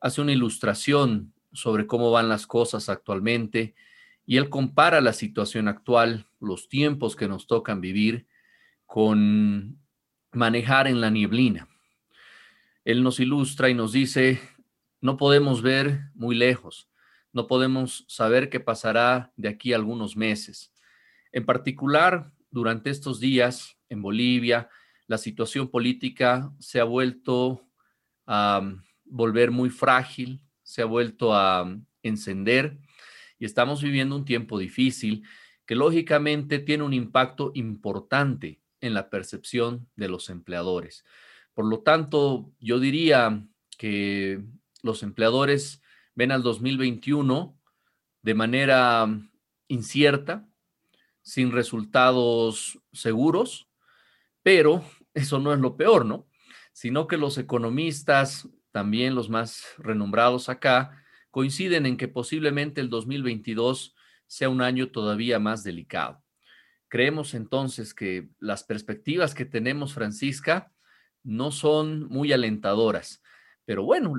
hace 0.00 0.20
una 0.20 0.32
ilustración 0.32 1.32
sobre 1.52 1.86
cómo 1.86 2.10
van 2.10 2.28
las 2.28 2.46
cosas 2.46 2.88
actualmente 2.88 3.74
y 4.26 4.36
él 4.36 4.48
compara 4.48 5.00
la 5.00 5.12
situación 5.12 5.68
actual, 5.68 6.26
los 6.40 6.68
tiempos 6.68 7.16
que 7.16 7.28
nos 7.28 7.46
tocan 7.46 7.80
vivir, 7.80 8.26
con 8.86 9.78
manejar 10.32 10.86
en 10.86 11.00
la 11.00 11.10
nieblina. 11.10 11.68
Él 12.84 13.02
nos 13.02 13.20
ilustra 13.20 13.68
y 13.68 13.74
nos 13.74 13.92
dice, 13.92 14.40
no 15.00 15.16
podemos 15.16 15.62
ver 15.62 16.10
muy 16.14 16.34
lejos, 16.34 16.88
no 17.32 17.46
podemos 17.46 18.04
saber 18.08 18.50
qué 18.50 18.60
pasará 18.60 19.32
de 19.36 19.48
aquí 19.48 19.72
a 19.72 19.76
algunos 19.76 20.16
meses. 20.16 20.72
En 21.32 21.46
particular, 21.46 22.30
durante 22.50 22.90
estos 22.90 23.18
días 23.20 23.78
en 23.88 24.02
Bolivia, 24.02 24.68
la 25.06 25.18
situación 25.18 25.68
política 25.68 26.52
se 26.58 26.80
ha 26.80 26.84
vuelto 26.84 27.66
a 28.26 28.62
volver 29.04 29.50
muy 29.50 29.70
frágil, 29.70 30.40
se 30.62 30.82
ha 30.82 30.86
vuelto 30.86 31.34
a 31.34 31.76
encender 32.02 32.78
y 33.38 33.44
estamos 33.44 33.82
viviendo 33.82 34.16
un 34.16 34.24
tiempo 34.24 34.58
difícil 34.58 35.24
que 35.66 35.74
lógicamente 35.74 36.58
tiene 36.58 36.84
un 36.84 36.92
impacto 36.92 37.50
importante 37.54 38.60
en 38.80 38.94
la 38.94 39.10
percepción 39.10 39.88
de 39.96 40.08
los 40.08 40.28
empleadores. 40.30 41.04
Por 41.54 41.66
lo 41.66 41.80
tanto, 41.80 42.52
yo 42.58 42.80
diría 42.80 43.46
que 43.78 44.42
los 44.82 45.02
empleadores 45.02 45.82
ven 46.14 46.32
al 46.32 46.42
2021 46.42 47.58
de 48.22 48.34
manera 48.34 49.08
incierta, 49.68 50.48
sin 51.22 51.52
resultados 51.52 52.78
seguros, 52.92 53.68
pero 54.42 54.84
eso 55.14 55.38
no 55.38 55.52
es 55.52 55.60
lo 55.60 55.76
peor, 55.76 56.04
¿no? 56.04 56.26
Sino 56.72 57.06
que 57.06 57.16
los 57.16 57.38
economistas, 57.38 58.48
también 58.70 59.14
los 59.14 59.28
más 59.28 59.64
renombrados 59.78 60.48
acá, 60.48 61.02
coinciden 61.30 61.86
en 61.86 61.96
que 61.96 62.08
posiblemente 62.08 62.80
el 62.80 62.90
2022 62.90 63.94
sea 64.26 64.48
un 64.48 64.62
año 64.62 64.90
todavía 64.90 65.38
más 65.38 65.62
delicado. 65.62 66.22
Creemos 66.88 67.34
entonces 67.34 67.94
que 67.94 68.28
las 68.38 68.64
perspectivas 68.64 69.34
que 69.34 69.44
tenemos, 69.44 69.94
Francisca, 69.94 70.72
no 71.22 71.50
son 71.50 72.08
muy 72.08 72.32
alentadoras, 72.32 73.22
pero 73.64 73.84
bueno, 73.84 74.14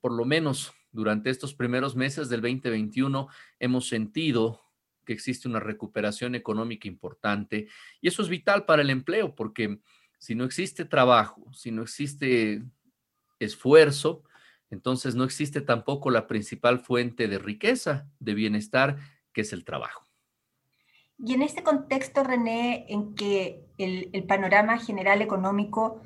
por 0.00 0.12
lo 0.12 0.24
menos 0.24 0.72
durante 0.90 1.30
estos 1.30 1.54
primeros 1.54 1.94
meses 1.94 2.28
del 2.28 2.40
2021 2.40 3.28
hemos 3.60 3.88
sentido 3.88 4.62
que 5.04 5.12
existe 5.12 5.46
una 5.46 5.60
recuperación 5.60 6.34
económica 6.34 6.88
importante 6.88 7.68
y 8.00 8.08
eso 8.08 8.22
es 8.22 8.28
vital 8.28 8.64
para 8.64 8.82
el 8.82 8.90
empleo 8.90 9.34
porque 9.34 9.80
si 10.18 10.34
no 10.34 10.44
existe 10.44 10.84
trabajo, 10.84 11.52
si 11.52 11.70
no 11.70 11.82
existe 11.82 12.62
esfuerzo, 13.38 14.22
entonces 14.70 15.14
no 15.14 15.24
existe 15.24 15.60
tampoco 15.60 16.10
la 16.10 16.26
principal 16.26 16.80
fuente 16.80 17.28
de 17.28 17.38
riqueza, 17.38 18.08
de 18.18 18.34
bienestar, 18.34 18.98
que 19.32 19.42
es 19.42 19.52
el 19.52 19.64
trabajo. 19.64 20.06
Y 21.18 21.34
en 21.34 21.42
este 21.42 21.62
contexto, 21.62 22.24
René, 22.24 22.86
en 22.88 23.14
que 23.14 23.64
el, 23.78 24.24
panorama 24.26 24.78
general 24.78 25.22
económico 25.22 26.02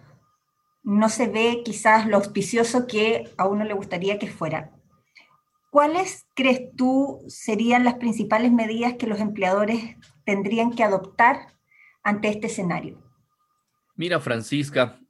no 0.82 1.08
se 1.08 1.26
ve 1.26 1.62
quizás 1.64 2.06
lo 2.06 2.16
auspicioso 2.16 2.86
que 2.86 3.30
a 3.36 3.46
uno 3.46 3.64
le 3.64 3.74
gustaría 3.74 4.18
que 4.18 4.28
fuera, 4.28 4.70
¿cuáles 5.70 6.26
crees 6.34 6.74
tú 6.76 7.24
serían 7.28 7.84
las 7.84 7.94
principales 7.94 8.52
medidas 8.52 8.94
que 8.94 9.06
los 9.06 9.20
empleadores 9.20 9.96
tendrían 10.24 10.70
que 10.72 10.84
adoptar 10.84 11.54
ante 12.02 12.28
este 12.28 12.46
escenario? 12.46 13.09
Mira, 13.96 14.20
Francisca, 14.20 15.00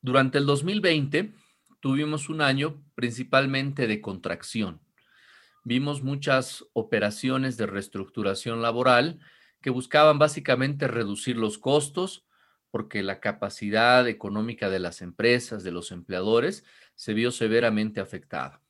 durante 0.00 0.38
el 0.38 0.46
2020 0.46 1.32
tuvimos 1.80 2.28
un 2.28 2.40
año 2.40 2.84
principalmente 2.94 3.86
de 3.86 4.00
contracción. 4.00 4.80
Vimos 5.64 6.02
muchas 6.02 6.64
operaciones 6.72 7.56
de 7.56 7.66
reestructuración 7.66 8.62
laboral 8.62 9.20
que 9.60 9.70
buscaban 9.70 10.18
básicamente 10.18 10.88
reducir 10.88 11.36
los 11.36 11.58
costos 11.58 12.26
porque 12.70 13.02
la 13.02 13.20
capacidad 13.20 14.08
económica 14.08 14.70
de 14.70 14.78
las 14.78 15.02
empresas, 15.02 15.62
de 15.62 15.72
los 15.72 15.92
empleadores, 15.92 16.64
se 16.94 17.14
vio 17.14 17.30
severamente 17.30 18.00
afectada. 18.00 18.60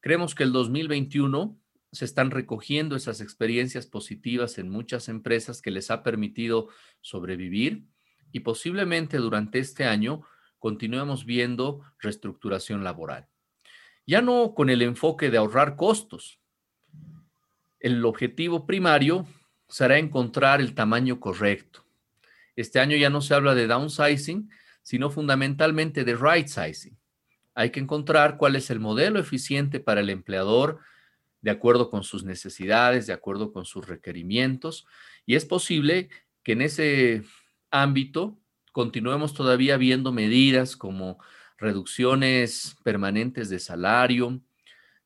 Creemos 0.00 0.34
que 0.34 0.42
el 0.42 0.52
2021 0.52 1.58
se 1.92 2.04
están 2.04 2.30
recogiendo 2.30 2.96
esas 2.96 3.20
experiencias 3.20 3.86
positivas 3.86 4.58
en 4.58 4.68
muchas 4.68 5.08
empresas 5.08 5.62
que 5.62 5.70
les 5.70 5.90
ha 5.90 6.02
permitido 6.02 6.68
sobrevivir 7.00 7.86
y 8.34 8.40
posiblemente 8.40 9.18
durante 9.18 9.60
este 9.60 9.84
año 9.84 10.22
continuemos 10.58 11.24
viendo 11.24 11.82
reestructuración 12.00 12.82
laboral. 12.82 13.28
Ya 14.08 14.22
no 14.22 14.54
con 14.56 14.70
el 14.70 14.82
enfoque 14.82 15.30
de 15.30 15.38
ahorrar 15.38 15.76
costos. 15.76 16.40
El 17.78 18.04
objetivo 18.04 18.66
primario 18.66 19.24
será 19.68 19.98
encontrar 19.98 20.60
el 20.60 20.74
tamaño 20.74 21.20
correcto. 21.20 21.86
Este 22.56 22.80
año 22.80 22.96
ya 22.96 23.08
no 23.08 23.20
se 23.20 23.34
habla 23.34 23.54
de 23.54 23.68
downsizing, 23.68 24.50
sino 24.82 25.10
fundamentalmente 25.10 26.02
de 26.02 26.16
right 26.16 26.48
sizing. 26.48 26.98
Hay 27.54 27.70
que 27.70 27.78
encontrar 27.78 28.36
cuál 28.36 28.56
es 28.56 28.68
el 28.68 28.80
modelo 28.80 29.20
eficiente 29.20 29.78
para 29.78 30.00
el 30.00 30.10
empleador 30.10 30.80
de 31.40 31.52
acuerdo 31.52 31.88
con 31.88 32.02
sus 32.02 32.24
necesidades, 32.24 33.06
de 33.06 33.12
acuerdo 33.12 33.52
con 33.52 33.64
sus 33.64 33.86
requerimientos. 33.86 34.86
Y 35.24 35.36
es 35.36 35.44
posible 35.44 36.08
que 36.42 36.52
en 36.52 36.62
ese 36.62 37.22
ámbito 37.74 38.38
continuemos 38.74 39.34
todavía 39.34 39.76
viendo 39.76 40.10
medidas 40.10 40.76
como 40.76 41.18
reducciones 41.58 42.76
permanentes 42.82 43.48
de 43.48 43.60
salario, 43.60 44.40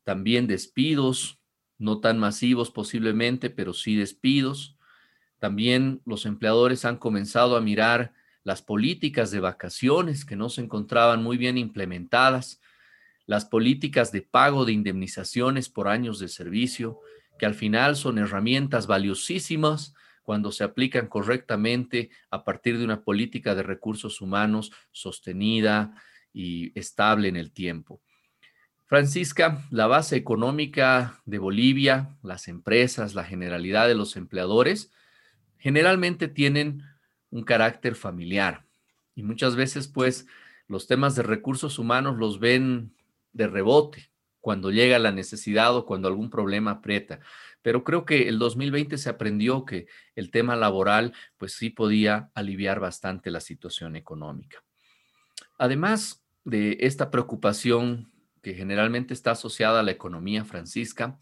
también 0.04 0.46
despidos, 0.46 1.38
no 1.76 2.00
tan 2.00 2.18
masivos 2.18 2.70
posiblemente, 2.70 3.50
pero 3.50 3.74
sí 3.74 3.94
despidos. 3.94 4.78
También 5.38 6.00
los 6.06 6.24
empleadores 6.24 6.86
han 6.86 6.96
comenzado 6.96 7.58
a 7.58 7.60
mirar 7.60 8.14
las 8.42 8.62
políticas 8.62 9.30
de 9.30 9.40
vacaciones 9.40 10.24
que 10.24 10.34
no 10.34 10.48
se 10.48 10.62
encontraban 10.62 11.22
muy 11.22 11.36
bien 11.36 11.58
implementadas, 11.58 12.62
las 13.26 13.44
políticas 13.44 14.12
de 14.12 14.22
pago 14.22 14.64
de 14.64 14.72
indemnizaciones 14.72 15.68
por 15.68 15.88
años 15.88 16.18
de 16.18 16.28
servicio, 16.28 17.00
que 17.38 17.44
al 17.44 17.54
final 17.54 17.96
son 17.96 18.16
herramientas 18.16 18.86
valiosísimas 18.86 19.94
cuando 20.28 20.52
se 20.52 20.62
aplican 20.62 21.06
correctamente 21.06 22.10
a 22.30 22.44
partir 22.44 22.76
de 22.76 22.84
una 22.84 23.00
política 23.00 23.54
de 23.54 23.62
recursos 23.62 24.20
humanos 24.20 24.70
sostenida 24.92 25.94
y 26.34 26.78
estable 26.78 27.28
en 27.28 27.36
el 27.36 27.50
tiempo. 27.50 28.02
Francisca, 28.84 29.66
la 29.70 29.86
base 29.86 30.16
económica 30.16 31.22
de 31.24 31.38
Bolivia, 31.38 32.18
las 32.22 32.46
empresas, 32.46 33.14
la 33.14 33.24
generalidad 33.24 33.88
de 33.88 33.94
los 33.94 34.18
empleadores, 34.18 34.92
generalmente 35.56 36.28
tienen 36.28 36.82
un 37.30 37.42
carácter 37.42 37.94
familiar 37.94 38.66
y 39.14 39.22
muchas 39.22 39.56
veces 39.56 39.88
pues 39.88 40.26
los 40.66 40.86
temas 40.86 41.16
de 41.16 41.22
recursos 41.22 41.78
humanos 41.78 42.18
los 42.18 42.38
ven 42.38 42.94
de 43.32 43.46
rebote 43.46 44.10
cuando 44.48 44.70
llega 44.70 44.98
la 44.98 45.12
necesidad 45.12 45.76
o 45.76 45.84
cuando 45.84 46.08
algún 46.08 46.30
problema 46.30 46.70
aprieta. 46.70 47.20
Pero 47.60 47.84
creo 47.84 48.06
que 48.06 48.28
el 48.28 48.38
2020 48.38 48.96
se 48.96 49.10
aprendió 49.10 49.66
que 49.66 49.88
el 50.16 50.30
tema 50.30 50.56
laboral, 50.56 51.12
pues 51.36 51.52
sí 51.52 51.68
podía 51.68 52.30
aliviar 52.34 52.80
bastante 52.80 53.30
la 53.30 53.40
situación 53.40 53.94
económica. 53.94 54.64
Además 55.58 56.24
de 56.46 56.78
esta 56.80 57.10
preocupación 57.10 58.10
que 58.40 58.54
generalmente 58.54 59.12
está 59.12 59.32
asociada 59.32 59.80
a 59.80 59.82
la 59.82 59.90
economía 59.90 60.46
francisca, 60.46 61.18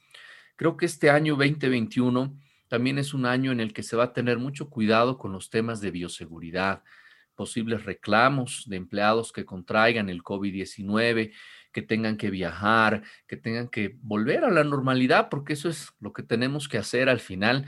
creo 0.55 0.77
que 0.77 0.87
este 0.87 1.11
año 1.11 1.35
2021 1.35 2.33
también 2.69 2.97
es 2.97 3.13
un 3.13 3.27
año 3.27 3.51
en 3.51 3.59
el 3.59 3.73
que 3.73 3.83
se 3.83 3.97
va 3.97 4.05
a 4.05 4.13
tener 4.13 4.39
mucho 4.39 4.71
cuidado 4.71 5.19
con 5.19 5.33
los 5.33 5.51
temas 5.51 5.81
de 5.81 5.91
bioseguridad, 5.91 6.85
posibles 7.35 7.85
reclamos 7.85 8.67
de 8.69 8.77
empleados 8.77 9.33
que 9.33 9.45
contraigan 9.45 10.11
el 10.11 10.23
COVID-19, 10.23 11.33
que 11.77 11.83
tengan 11.83 12.17
que 12.17 12.31
viajar, 12.31 13.03
que 13.27 13.37
tengan 13.37 13.69
que 13.69 13.99
volver 14.01 14.47
a 14.47 14.51
la 14.51 14.65
normalidad, 14.65 15.29
porque 15.29 15.53
eso 15.53 15.69
es 15.69 15.93
lo 16.01 16.15
que 16.15 16.23
tenemos 16.23 16.71
que 16.71 16.79
hacer 16.79 17.11
al 17.11 17.21
final 17.21 17.67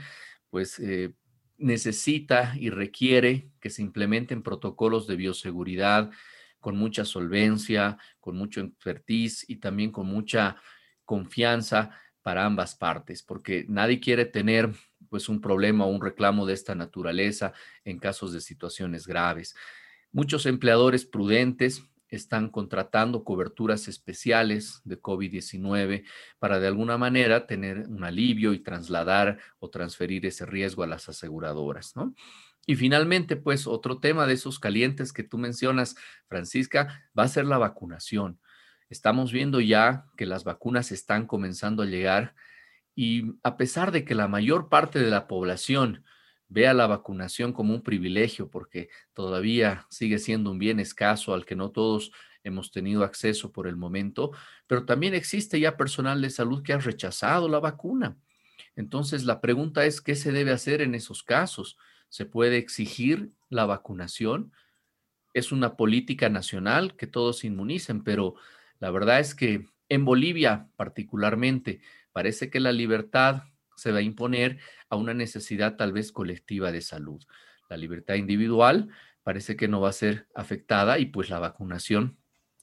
pues 0.49 0.79
eh, 0.79 1.13
necesita 1.59 2.55
y 2.57 2.71
requiere 2.71 3.51
que 3.59 3.69
se 3.69 3.83
implementen 3.83 4.41
protocolos 4.41 5.05
de 5.05 5.15
bioseguridad 5.15 6.09
con 6.59 6.75
mucha 6.75 7.05
solvencia, 7.05 7.99
con 8.19 8.35
mucho 8.35 8.61
expertise 8.61 9.47
y 9.47 9.57
también 9.57 9.91
con 9.91 10.07
mucha 10.07 10.55
confianza 11.05 11.91
para 12.23 12.45
ambas 12.45 12.73
partes, 12.73 13.21
porque 13.21 13.67
nadie 13.69 13.99
quiere 13.99 14.25
tener 14.25 14.71
pues 15.09 15.29
un 15.29 15.39
problema 15.39 15.85
o 15.85 15.89
un 15.89 16.01
reclamo 16.01 16.47
de 16.47 16.55
esta 16.55 16.73
naturaleza 16.73 17.53
en 17.83 17.99
casos 17.99 18.33
de 18.33 18.41
situaciones 18.41 19.05
graves. 19.05 19.55
Muchos 20.11 20.47
empleadores 20.47 21.05
prudentes 21.05 21.83
están 22.09 22.49
contratando 22.49 23.23
coberturas 23.23 23.87
especiales 23.87 24.81
de 24.83 25.01
COVID-19 25.01 26.05
para 26.39 26.59
de 26.59 26.67
alguna 26.67 26.97
manera 26.97 27.47
tener 27.47 27.87
un 27.87 28.03
alivio 28.03 28.53
y 28.53 28.59
trasladar 28.59 29.39
o 29.59 29.69
transferir 29.69 30.25
ese 30.25 30.45
riesgo 30.45 30.83
a 30.83 30.87
las 30.87 31.07
aseguradoras, 31.09 31.95
¿no? 31.95 32.13
Y 32.65 32.75
finalmente, 32.75 33.35
pues 33.35 33.65
otro 33.65 33.99
tema 33.99 34.27
de 34.27 34.33
esos 34.33 34.59
calientes 34.59 35.11
que 35.11 35.23
tú 35.23 35.37
mencionas, 35.37 35.95
Francisca, 36.27 37.09
va 37.17 37.23
a 37.23 37.27
ser 37.27 37.45
la 37.45 37.57
vacunación. 37.57 38.39
Estamos 38.89 39.31
viendo 39.31 39.59
ya 39.59 40.05
que 40.17 40.25
las 40.25 40.43
vacunas 40.43 40.91
están 40.91 41.25
comenzando 41.25 41.83
a 41.83 41.87
llegar 41.87 42.35
y 42.95 43.33
a 43.43 43.55
pesar 43.57 43.91
de 43.91 44.03
que 44.03 44.13
la 44.13 44.27
mayor 44.27 44.69
parte 44.69 44.99
de 44.99 45.09
la 45.09 45.27
población 45.27 46.03
vea 46.49 46.73
la 46.73 46.87
vacunación 46.87 47.53
como 47.53 47.73
un 47.73 47.83
privilegio 47.83 48.49
porque 48.49 48.89
todavía 49.13 49.85
sigue 49.89 50.19
siendo 50.19 50.51
un 50.51 50.59
bien 50.59 50.79
escaso 50.79 51.33
al 51.33 51.45
que 51.45 51.55
no 51.55 51.69
todos 51.69 52.11
hemos 52.43 52.71
tenido 52.71 53.03
acceso 53.03 53.51
por 53.51 53.67
el 53.67 53.77
momento, 53.77 54.31
pero 54.67 54.85
también 54.85 55.13
existe 55.13 55.59
ya 55.59 55.77
personal 55.77 56.21
de 56.21 56.29
salud 56.29 56.63
que 56.63 56.73
ha 56.73 56.79
rechazado 56.79 57.47
la 57.47 57.59
vacuna. 57.59 58.17
Entonces, 58.75 59.25
la 59.25 59.41
pregunta 59.41 59.85
es, 59.85 60.01
¿qué 60.01 60.15
se 60.15 60.31
debe 60.31 60.51
hacer 60.51 60.81
en 60.81 60.95
esos 60.95 61.23
casos? 61.23 61.77
¿Se 62.07 62.25
puede 62.25 62.57
exigir 62.57 63.31
la 63.49 63.65
vacunación? 63.65 64.51
Es 65.33 65.51
una 65.51 65.75
política 65.75 66.29
nacional 66.29 66.95
que 66.95 67.07
todos 67.07 67.43
inmunicen, 67.43 68.03
pero 68.03 68.35
la 68.79 68.89
verdad 68.89 69.19
es 69.19 69.35
que 69.35 69.67
en 69.89 70.05
Bolivia 70.05 70.69
particularmente 70.75 71.81
parece 72.11 72.49
que 72.49 72.59
la 72.59 72.71
libertad 72.71 73.43
se 73.79 73.91
va 73.91 73.99
a 73.99 74.03
imponer 74.03 74.59
a 74.89 74.95
una 74.95 75.13
necesidad 75.13 75.75
tal 75.75 75.93
vez 75.93 76.11
colectiva 76.11 76.71
de 76.71 76.81
salud. 76.81 77.23
La 77.69 77.77
libertad 77.77 78.15
individual 78.15 78.89
parece 79.23 79.55
que 79.55 79.67
no 79.67 79.81
va 79.81 79.89
a 79.89 79.93
ser 79.93 80.27
afectada 80.33 80.99
y 80.99 81.07
pues 81.07 81.29
la 81.29 81.39
vacunación 81.39 82.17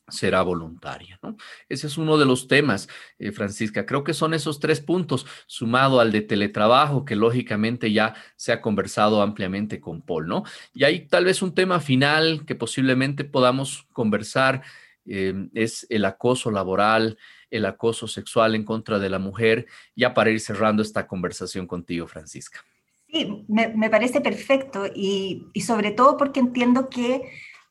será 0.08 0.42
voluntaria. 0.42 1.18
¿no? 1.22 1.36
Ese 1.68 1.86
es 1.86 1.98
uno 1.98 2.16
de 2.18 2.26
los 2.26 2.48
temas, 2.48 2.88
eh, 3.18 3.32
Francisca. 3.32 3.86
Creo 3.86 4.04
que 4.04 4.14
son 4.14 4.34
esos 4.34 4.60
tres 4.60 4.80
puntos, 4.80 5.26
sumado 5.46 6.00
al 6.00 6.12
de 6.12 6.22
teletrabajo, 6.22 7.04
que 7.04 7.16
lógicamente 7.16 7.92
ya 7.92 8.14
se 8.36 8.52
ha 8.52 8.60
conversado 8.60 9.22
ampliamente 9.22 9.80
con 9.80 10.02
Paul, 10.02 10.28
¿no? 10.28 10.44
Y 10.74 10.84
hay 10.84 11.06
tal 11.06 11.24
vez 11.24 11.42
un 11.42 11.54
tema 11.54 11.80
final 11.80 12.44
que 12.46 12.54
posiblemente 12.54 13.24
podamos 13.24 13.86
conversar, 13.92 14.62
eh, 15.08 15.48
es 15.54 15.86
el 15.90 16.04
acoso 16.04 16.50
laboral, 16.50 17.18
el 17.50 17.64
acoso 17.64 18.08
sexual 18.08 18.54
en 18.54 18.64
contra 18.64 18.98
de 18.98 19.10
la 19.10 19.18
mujer, 19.18 19.66
ya 19.94 20.14
para 20.14 20.30
ir 20.30 20.40
cerrando 20.40 20.82
esta 20.82 21.06
conversación 21.06 21.66
contigo, 21.66 22.06
Francisca. 22.06 22.60
Sí, 23.08 23.44
me, 23.48 23.88
parece 23.88 24.20
perfecto 24.20 24.86
y, 24.92 25.46
sobre 25.64 25.92
todo 25.92 26.16
porque 26.16 26.40
entiendo 26.40 26.88
que 26.88 27.22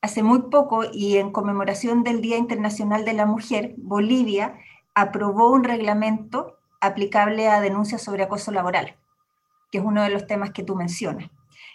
hace 0.02 0.24
muy 0.24 0.44
poco 0.44 0.84
y 0.92 1.18
en 1.18 1.32
conmemoración 1.32 2.04
del 2.04 2.22
Día 2.22 2.38
Internacional 2.38 3.04
de 3.04 3.14
la 3.14 3.26
Mujer, 3.26 3.74
Bolivia 3.78 4.58
aprobó 4.94 5.52
un 5.52 5.66
reglamento 5.66 6.58
aplicable 6.80 7.50
a 7.50 7.60
denuncias 7.60 8.02
sobre 8.02 8.24
acoso 8.24 8.52
laboral, 8.52 8.96
que 9.72 9.80
es 9.80 9.84
uno 9.84 10.04
de 10.04 10.10
los 10.10 10.26
temas 10.26 10.52
que 10.52 10.64
tú 10.64 10.76
mencionas. 10.76 11.30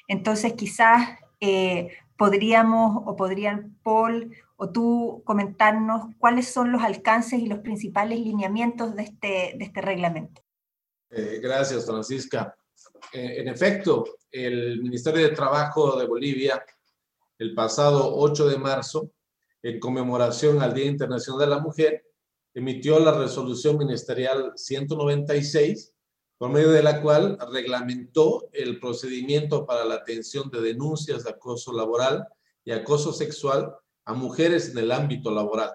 Entonces, 0.09 0.55
quizás 0.55 1.19
eh, 1.41 1.91
podríamos 2.17 3.03
o 3.07 3.15
podrían 3.15 3.77
Paul 3.83 4.35
o 4.63 4.69
tú 4.69 5.23
comentarnos 5.25 6.15
cuáles 6.19 6.53
son 6.53 6.71
los 6.71 6.83
alcances 6.83 7.41
y 7.41 7.47
los 7.47 7.61
principales 7.61 8.21
lineamientos 8.21 8.95
de 8.95 9.05
este, 9.05 9.55
de 9.57 9.65
este 9.65 9.81
reglamento. 9.81 10.43
Eh, 11.09 11.41
gracias, 11.43 11.87
Francisca. 11.87 12.55
Eh, 13.11 13.37
en 13.39 13.49
efecto, 13.49 14.05
el 14.31 14.83
Ministerio 14.83 15.23
de 15.27 15.35
Trabajo 15.35 15.99
de 15.99 16.07
Bolivia, 16.07 16.63
el 17.39 17.55
pasado 17.55 18.15
8 18.17 18.49
de 18.51 18.59
marzo, 18.59 19.11
en 19.63 19.81
conmemoración 19.81 20.61
al 20.61 20.75
Día 20.75 20.85
Internacional 20.85 21.41
de 21.41 21.55
la 21.55 21.61
Mujer, 21.61 22.05
emitió 22.53 23.01
la 23.01 23.19
resolución 23.19 23.79
ministerial 23.79 24.53
196, 24.57 25.95
por 26.37 26.51
medio 26.51 26.71
de 26.71 26.83
la 26.83 27.01
cual 27.01 27.39
reglamentó 27.51 28.51
el 28.53 28.79
procedimiento 28.79 29.65
para 29.65 29.87
la 29.87 29.95
atención 29.95 30.51
de 30.51 30.61
denuncias 30.61 31.25
de 31.25 31.31
acoso 31.31 31.73
laboral 31.73 32.29
y 32.63 32.73
acoso 32.73 33.15
sexual 33.15 33.75
a 34.11 34.15
mujeres 34.15 34.71
en 34.71 34.79
el 34.79 34.91
ámbito 34.91 35.31
laboral, 35.31 35.71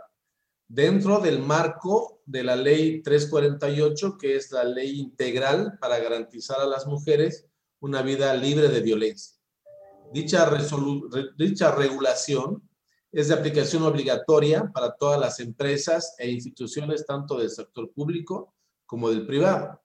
dentro 0.67 1.19
del 1.19 1.39
marco 1.39 2.21
de 2.25 2.43
la 2.43 2.57
ley 2.57 3.01
348, 3.01 4.17
que 4.17 4.35
es 4.35 4.51
la 4.51 4.65
ley 4.65 4.99
integral 4.99 5.77
para 5.79 5.99
garantizar 5.99 6.59
a 6.59 6.65
las 6.65 6.85
mujeres 6.85 7.47
una 7.79 8.01
vida 8.01 8.33
libre 8.33 8.67
de 8.67 8.81
violencia. 8.81 9.37
Dicha, 10.11 10.51
dicha 11.37 11.71
regulación 11.75 12.61
es 13.09 13.29
de 13.29 13.35
aplicación 13.35 13.83
obligatoria 13.83 14.69
para 14.73 14.93
todas 14.95 15.17
las 15.17 15.39
empresas 15.39 16.15
e 16.17 16.29
instituciones, 16.29 17.05
tanto 17.05 17.37
del 17.37 17.49
sector 17.49 17.89
público 17.93 18.53
como 18.85 19.09
del 19.09 19.25
privado. 19.25 19.81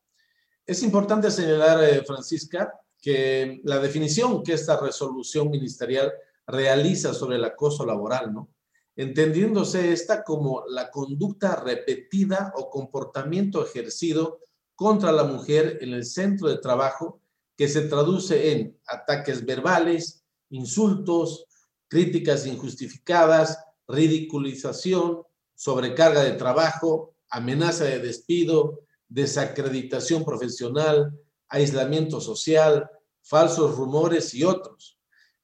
Es 0.67 0.83
importante 0.83 1.31
señalar, 1.31 1.85
eh, 1.85 2.03
Francisca, 2.05 2.73
que 3.01 3.61
la 3.63 3.79
definición 3.79 4.43
que 4.43 4.55
esta 4.55 4.81
resolución 4.81 5.49
ministerial 5.51 6.13
realiza 6.51 7.15
sobre 7.15 7.37
el 7.37 7.45
acoso 7.45 7.87
laboral, 7.87 8.33
¿no? 8.33 8.51
Entendiéndose 8.97 9.93
esta 9.93 10.25
como 10.25 10.65
la 10.69 10.91
conducta 10.91 11.57
repetida 11.57 12.53
o 12.57 12.69
comportamiento 12.69 13.65
ejercido 13.65 14.41
contra 14.75 15.13
la 15.13 15.25
mujer 15.25 15.79
en 15.81 15.95
el 15.95 16.05
centro 16.05 16.49
de 16.49 16.59
trabajo 16.59 17.21
que 17.57 17.69
se 17.69 17.83
traduce 17.83 18.53
en 18.53 18.79
ataques 18.87 19.45
verbales, 19.45 20.25
insultos, 20.51 21.47
críticas 21.89 22.47
injustificadas, 22.47 23.59
ridiculización, 23.87 25.23
sobrecarga 25.55 26.23
de 26.23 26.33
trabajo, 26.33 27.15
amenaza 27.31 27.85
de 27.85 28.01
despido, 28.01 28.81
desacreditación 29.09 30.25
profesional, 30.25 31.13
aislamiento 31.49 32.21
social, 32.21 32.89
falsos 33.23 33.77
rumores 33.77 34.35
y 34.35 34.45
otros 34.45 35.00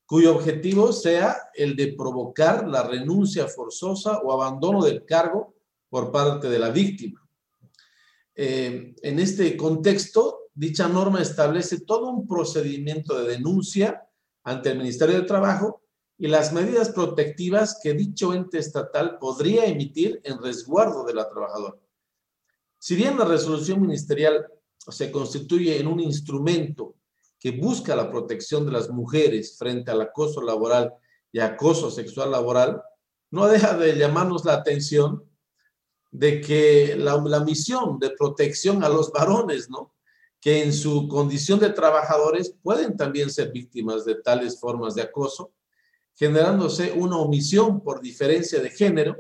cuyo 0.07 0.35
objetivo 0.35 0.93
sea 0.93 1.51
el 1.55 1.75
de 1.75 1.93
provocar 1.93 2.69
la 2.69 2.85
renuncia 2.85 3.49
forzosa 3.49 4.19
o 4.19 4.33
abandono 4.33 4.85
del 4.85 5.05
cargo 5.05 5.55
por 5.89 6.13
parte 6.13 6.49
de 6.49 6.59
la 6.59 6.71
víctima. 6.71 7.29
Eh, 8.35 8.95
en 9.03 9.19
este 9.19 9.57
contexto, 9.57 10.51
dicha 10.55 10.89
norma 10.89 11.21
establece 11.21 11.81
todo 11.81 12.11
un 12.11 12.27
procedimiento 12.27 13.19
de 13.19 13.29
denuncia 13.33 14.07
ante 14.45 14.71
el 14.71 14.79
Ministerio 14.79 15.17
de 15.17 15.27
Trabajo 15.27 15.83
y 16.19 16.29
las 16.29 16.53
medidas 16.53 16.91
protectivas 16.91 17.81
que 17.83 17.95
dicho 17.95 18.33
ente 18.33 18.59
estatal 18.59 19.19
podría 19.19 19.67
emitir 19.67 20.21
en 20.25 20.41
resguardo 20.41 21.05
de 21.05 21.15
la 21.15 21.29
trabajadora. 21.29 21.77
Si 22.79 22.95
bien 22.95 23.19
la 23.19 23.25
resolución 23.25 23.81
ministerial 23.81 24.47
se 24.79 25.11
constituye 25.11 25.81
en 25.81 25.89
un 25.89 26.01
instrumento 26.01 26.95
que 27.39 27.51
busca 27.53 27.95
la 27.95 28.11
protección 28.11 28.67
de 28.67 28.73
las 28.73 28.91
mujeres 28.91 29.57
frente 29.59 29.91
al 29.91 30.01
acoso 30.01 30.43
laboral 30.43 30.95
y 31.33 31.41
acoso 31.41 31.91
sexual 31.91 32.31
laboral, 32.31 32.83
no 33.31 33.47
deja 33.47 33.77
de 33.77 33.97
llamarnos 33.97 34.45
la 34.45 34.55
atención 34.55 35.25
de 36.11 36.41
que 36.41 36.97
la, 36.97 37.17
la 37.17 37.41
misión 37.41 37.99
de 37.99 38.11
protección 38.11 38.83
a 38.83 38.89
los 38.89 39.13
varones, 39.13 39.69
¿no? 39.69 39.95
que 40.41 40.63
en 40.63 40.73
su 40.73 41.09
condición 41.09 41.59
de 41.59 41.71
trabajadores 41.71 42.55
pueden 42.63 42.97
también 42.97 43.31
ser 43.31 43.51
víctimas 43.51 44.05
de 44.05 44.15
tales 44.17 44.61
formas 44.61 44.95
de 44.95 45.03
acoso, 45.03 45.53
generándose 46.15 46.93
una 46.93 47.19
omisión 47.19 47.83
por 47.83 48.01
diferencia 48.01 48.61
de 48.61 48.71
género 48.71 49.17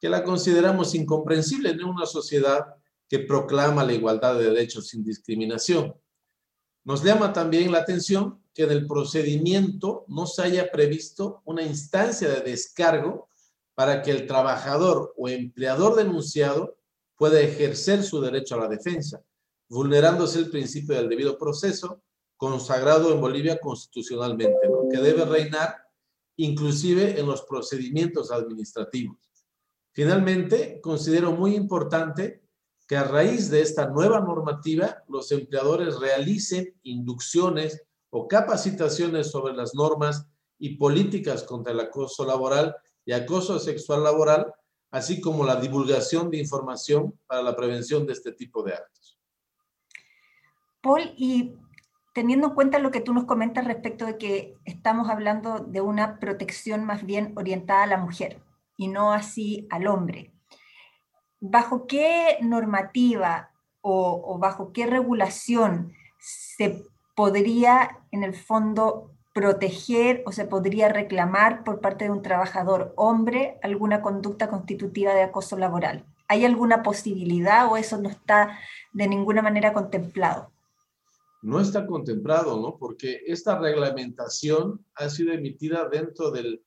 que 0.00 0.08
la 0.08 0.24
consideramos 0.24 0.94
incomprensible 0.94 1.70
en 1.70 1.84
una 1.84 2.06
sociedad 2.06 2.64
que 3.08 3.20
proclama 3.20 3.84
la 3.84 3.92
igualdad 3.92 4.36
de 4.38 4.50
derechos 4.50 4.88
sin 4.88 5.04
discriminación. 5.04 5.94
Nos 6.84 7.02
llama 7.02 7.32
también 7.32 7.72
la 7.72 7.78
atención 7.78 8.42
que 8.52 8.64
en 8.64 8.70
el 8.70 8.86
procedimiento 8.86 10.04
no 10.08 10.26
se 10.26 10.42
haya 10.42 10.70
previsto 10.70 11.42
una 11.44 11.62
instancia 11.62 12.28
de 12.28 12.42
descargo 12.42 13.28
para 13.74 14.02
que 14.02 14.10
el 14.10 14.26
trabajador 14.26 15.14
o 15.16 15.28
empleador 15.28 15.96
denunciado 15.96 16.76
pueda 17.16 17.40
ejercer 17.40 18.02
su 18.02 18.20
derecho 18.20 18.54
a 18.54 18.60
la 18.60 18.68
defensa, 18.68 19.22
vulnerándose 19.68 20.38
el 20.38 20.50
principio 20.50 20.94
del 20.94 21.08
debido 21.08 21.38
proceso 21.38 22.02
consagrado 22.36 23.12
en 23.12 23.20
Bolivia 23.20 23.58
constitucionalmente, 23.58 24.68
que 24.90 24.98
debe 24.98 25.24
reinar 25.24 25.76
inclusive 26.36 27.18
en 27.18 27.26
los 27.26 27.42
procedimientos 27.42 28.30
administrativos. 28.30 29.16
Finalmente, 29.92 30.80
considero 30.80 31.32
muy 31.32 31.54
importante 31.54 32.43
que 32.86 32.96
a 32.96 33.04
raíz 33.04 33.50
de 33.50 33.62
esta 33.62 33.88
nueva 33.88 34.20
normativa 34.20 35.02
los 35.08 35.32
empleadores 35.32 35.98
realicen 35.98 36.74
inducciones 36.82 37.82
o 38.10 38.28
capacitaciones 38.28 39.30
sobre 39.30 39.54
las 39.54 39.74
normas 39.74 40.26
y 40.58 40.76
políticas 40.76 41.42
contra 41.42 41.72
el 41.72 41.80
acoso 41.80 42.24
laboral 42.24 42.76
y 43.04 43.12
acoso 43.12 43.58
sexual 43.58 44.04
laboral, 44.04 44.52
así 44.90 45.20
como 45.20 45.44
la 45.44 45.56
divulgación 45.56 46.30
de 46.30 46.38
información 46.38 47.18
para 47.26 47.42
la 47.42 47.56
prevención 47.56 48.06
de 48.06 48.12
este 48.12 48.32
tipo 48.32 48.62
de 48.62 48.74
actos. 48.74 49.18
Paul, 50.80 51.14
y 51.16 51.54
teniendo 52.14 52.48
en 52.48 52.54
cuenta 52.54 52.78
lo 52.78 52.90
que 52.90 53.00
tú 53.00 53.12
nos 53.14 53.24
comentas 53.24 53.64
respecto 53.64 54.06
de 54.06 54.18
que 54.18 54.54
estamos 54.64 55.08
hablando 55.08 55.58
de 55.58 55.80
una 55.80 56.20
protección 56.20 56.84
más 56.84 57.04
bien 57.04 57.32
orientada 57.36 57.82
a 57.82 57.88
la 57.88 57.96
mujer 57.96 58.40
y 58.76 58.88
no 58.88 59.12
así 59.12 59.66
al 59.70 59.86
hombre, 59.86 60.33
¿bajo 61.44 61.86
qué 61.86 62.38
normativa 62.40 63.50
o, 63.82 64.38
bajo 64.38 64.72
qué 64.72 64.86
regulación 64.86 65.92
se 66.18 66.84
podría 67.14 67.98
en 68.10 68.24
el 68.24 68.34
fondo 68.34 69.10
proteger 69.34 70.22
o 70.24 70.32
se 70.32 70.46
podría 70.46 70.88
reclamar 70.88 71.64
por 71.64 71.80
parte 71.80 72.04
de 72.06 72.10
un 72.10 72.22
trabajador 72.22 72.94
hombre 72.96 73.58
alguna 73.62 74.00
conducta 74.00 74.48
constitutiva 74.48 75.12
de 75.12 75.22
acoso 75.22 75.58
laboral? 75.58 76.06
¿Hay 76.28 76.46
alguna 76.46 76.82
posibilidad 76.82 77.70
o 77.70 77.76
eso 77.76 77.98
no 78.00 78.08
está 78.08 78.58
de 78.94 79.06
ninguna 79.06 79.42
manera 79.42 79.74
contemplado? 79.74 80.50
no 81.42 81.60
está 81.60 81.86
contemplado, 81.86 82.58
¿no? 82.58 82.78
Porque 82.78 83.20
esta 83.26 83.58
reglamentación 83.58 84.82
ha 84.94 85.10
sido 85.10 85.34
emitida 85.34 85.90
dentro 85.90 86.30
del, 86.30 86.64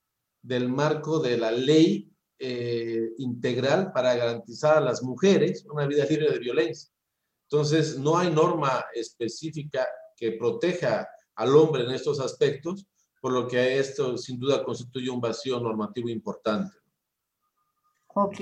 marco 0.68 1.18
de 1.18 1.36
la 1.36 1.50
ley 1.50 2.12
eh, 2.38 3.10
integral 3.18 3.92
para 3.92 4.14
garantizar 4.14 4.78
a 4.78 4.80
las 4.80 5.02
mujeres 5.02 5.66
una 5.70 5.86
vida 5.86 6.04
libre 6.04 6.30
de 6.30 6.38
violencia. 6.38 6.90
Entonces, 7.50 7.98
no 7.98 8.18
hay 8.18 8.30
norma 8.30 8.84
específica 8.94 9.86
que 10.16 10.32
proteja 10.32 11.08
al 11.34 11.56
hombre 11.56 11.84
en 11.84 11.90
estos 11.92 12.20
aspectos, 12.20 12.86
por 13.20 13.32
lo 13.32 13.48
que 13.48 13.78
esto 13.78 14.16
sin 14.18 14.38
duda 14.38 14.64
constituye 14.64 15.10
un 15.10 15.20
vacío 15.20 15.58
normativo 15.58 16.08
importante. 16.08 16.76
Ok, 18.14 18.40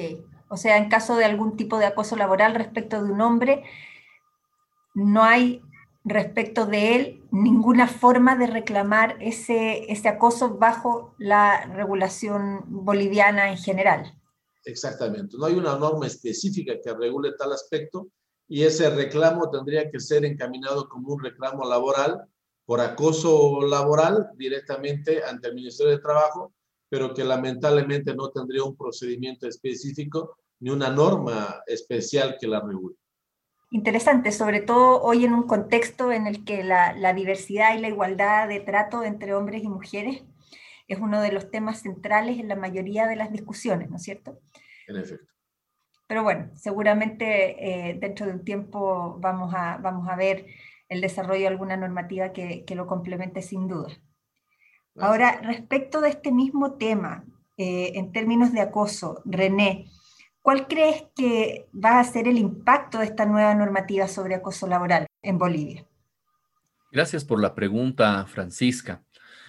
o 0.48 0.56
sea, 0.56 0.76
en 0.76 0.88
caso 0.88 1.16
de 1.16 1.24
algún 1.24 1.56
tipo 1.56 1.78
de 1.78 1.86
acoso 1.86 2.16
laboral 2.16 2.54
respecto 2.54 3.02
de 3.02 3.12
un 3.12 3.20
hombre, 3.20 3.64
no 4.94 5.22
hay 5.22 5.62
respecto 6.06 6.66
de 6.66 6.94
él 6.94 7.22
ninguna 7.32 7.88
forma 7.88 8.36
de 8.36 8.46
reclamar 8.46 9.16
ese, 9.20 9.90
ese 9.92 10.08
acoso 10.08 10.56
bajo 10.56 11.16
la 11.18 11.66
regulación 11.66 12.62
boliviana 12.68 13.50
en 13.50 13.58
general. 13.58 14.14
Exactamente, 14.64 15.36
no 15.36 15.46
hay 15.46 15.54
una 15.54 15.76
norma 15.76 16.06
específica 16.06 16.74
que 16.82 16.94
regule 16.94 17.32
tal 17.36 17.52
aspecto 17.52 18.08
y 18.48 18.62
ese 18.62 18.88
reclamo 18.90 19.50
tendría 19.50 19.90
que 19.90 19.98
ser 19.98 20.24
encaminado 20.24 20.88
como 20.88 21.14
un 21.14 21.22
reclamo 21.22 21.68
laboral 21.68 22.22
por 22.64 22.80
acoso 22.80 23.60
laboral 23.62 24.30
directamente 24.36 25.24
ante 25.24 25.48
el 25.48 25.54
Ministerio 25.54 25.92
de 25.92 26.02
Trabajo, 26.02 26.52
pero 26.88 27.14
que 27.14 27.24
lamentablemente 27.24 28.14
no 28.14 28.30
tendría 28.30 28.62
un 28.62 28.76
procedimiento 28.76 29.48
específico 29.48 30.38
ni 30.60 30.70
una 30.70 30.88
norma 30.88 31.62
especial 31.66 32.36
que 32.40 32.46
la 32.46 32.60
regule 32.60 32.96
interesante, 33.76 34.32
sobre 34.32 34.60
todo 34.60 35.02
hoy 35.02 35.24
en 35.26 35.34
un 35.34 35.46
contexto 35.46 36.10
en 36.10 36.26
el 36.26 36.44
que 36.44 36.64
la, 36.64 37.12
diversidad 37.14 37.76
y 37.76 37.80
la 37.80 37.88
igualdad 37.88 38.48
de 38.48 38.60
trato 38.60 39.04
entre 39.04 39.34
hombres 39.34 39.62
y 39.62 39.68
mujeres 39.68 40.24
es 40.88 40.98
uno 40.98 41.20
de 41.20 41.30
los 41.30 41.50
temas 41.50 41.82
centrales 41.82 42.38
en 42.38 42.48
la 42.48 42.56
mayoría 42.56 43.06
de 43.06 43.16
las 43.16 43.30
discusiones, 43.30 43.90
¿no 43.90 43.96
es 43.96 44.02
cierto? 44.02 44.40
En 44.88 44.96
efecto. 44.96 45.32
Pero 46.06 46.22
bueno, 46.22 46.50
seguramente 46.54 47.90
eh, 47.90 47.98
dentro 48.00 48.26
de 48.26 48.32
un 48.32 48.44
tiempo 48.44 49.18
vamos 49.20 49.52
a, 49.54 49.76
vamos 49.76 50.08
a 50.08 50.16
ver 50.16 50.46
el 50.88 51.00
desarrollo 51.00 51.42
de 51.42 51.48
alguna 51.48 51.76
normativa 51.76 52.32
que, 52.32 52.64
lo 52.74 52.86
complemente 52.86 53.42
sin 53.42 53.68
duda. 53.68 53.88
Ahora, 54.98 55.40
respecto 55.42 56.00
de 56.00 56.08
este 56.08 56.32
mismo 56.32 56.74
tema, 56.74 57.24
eh, 57.58 57.92
en 57.96 58.12
términos 58.12 58.52
de 58.52 58.60
acoso, 58.60 59.20
René, 59.26 59.90
¿Cuál 60.46 60.68
crees 60.68 61.02
que 61.16 61.66
va 61.74 61.98
a 61.98 62.04
ser 62.04 62.28
el 62.28 62.38
impacto 62.38 62.98
de 62.98 63.06
esta 63.06 63.26
nueva 63.26 63.52
normativa 63.56 64.06
sobre 64.06 64.36
acoso 64.36 64.68
laboral 64.68 65.04
en 65.20 65.38
Bolivia? 65.38 65.84
Gracias 66.92 67.24
por 67.24 67.42
la 67.42 67.52
pregunta, 67.52 68.24
Francisca, 68.26 69.02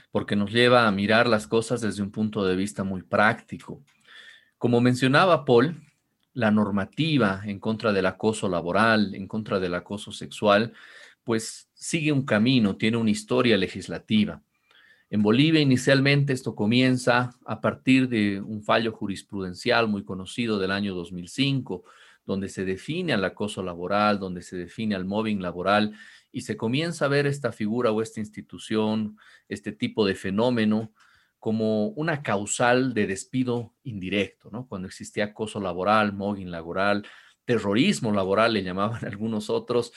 porque 0.10 0.36
nos 0.36 0.52
lleva 0.52 0.88
a 0.88 0.92
mirar 0.92 1.28
las 1.28 1.46
cosas 1.46 1.82
desde 1.82 2.02
un 2.02 2.10
punto 2.10 2.44
de 2.44 2.56
vista 2.56 2.84
muy 2.84 3.04
práctico. 3.04 3.84
Como 4.58 4.82
mencionaba 4.82 5.46
Paul, 5.46 5.84
la 6.34 6.50
normativa 6.50 7.44
en 7.46 7.60
contra 7.60 7.94
del 7.94 8.08
acoso 8.08 8.50
laboral, 8.50 9.14
en 9.14 9.28
contra 9.28 9.60
del 9.60 9.76
acoso 9.76 10.12
sexual, 10.12 10.74
pues 11.24 11.70
sigue 11.76 12.12
un 12.12 12.26
camino, 12.26 12.76
tiene 12.76 12.98
una 12.98 13.12
historia 13.12 13.56
legislativa. 13.56 14.42
En 15.10 15.22
Bolivia 15.22 15.62
inicialmente 15.62 16.34
esto 16.34 16.54
comienza 16.54 17.32
a 17.46 17.62
partir 17.62 18.10
de 18.10 18.42
un 18.42 18.62
fallo 18.62 18.92
jurisprudencial 18.92 19.88
muy 19.88 20.04
conocido 20.04 20.60
del 20.60 20.72
año 20.72 20.94
2005, 20.94 21.86
donde 22.26 22.50
se 22.50 22.66
define 22.66 23.14
al 23.14 23.24
acoso 23.24 23.64
laboral, 23.64 24.20
donde 24.20 24.42
se 24.42 24.58
define 24.58 24.96
al 24.96 25.06
mobbing 25.06 25.42
laboral 25.42 25.94
y 26.30 26.42
se 26.42 26.58
comienza 26.58 27.06
a 27.06 27.08
ver 27.08 27.26
esta 27.26 27.54
figura 27.54 27.92
o 27.92 28.02
esta 28.02 28.20
institución, 28.20 29.18
este 29.48 29.72
tipo 29.72 30.06
de 30.06 30.16
fenómeno 30.16 30.92
como 31.40 31.88
una 31.90 32.22
causal 32.22 32.94
de 32.94 33.08
despido 33.08 33.74
indirecto, 33.84 34.50
¿no? 34.52 34.68
Cuando 34.68 34.90
existía 34.90 35.26
acoso 35.26 35.62
laboral, 35.62 36.12
mobbing 36.12 36.52
laboral, 36.52 37.08
terrorismo 37.46 38.12
laboral, 38.12 38.54
le 38.54 38.64
llamaban 38.64 39.06
algunos 39.06 39.50
otros, 39.50 39.94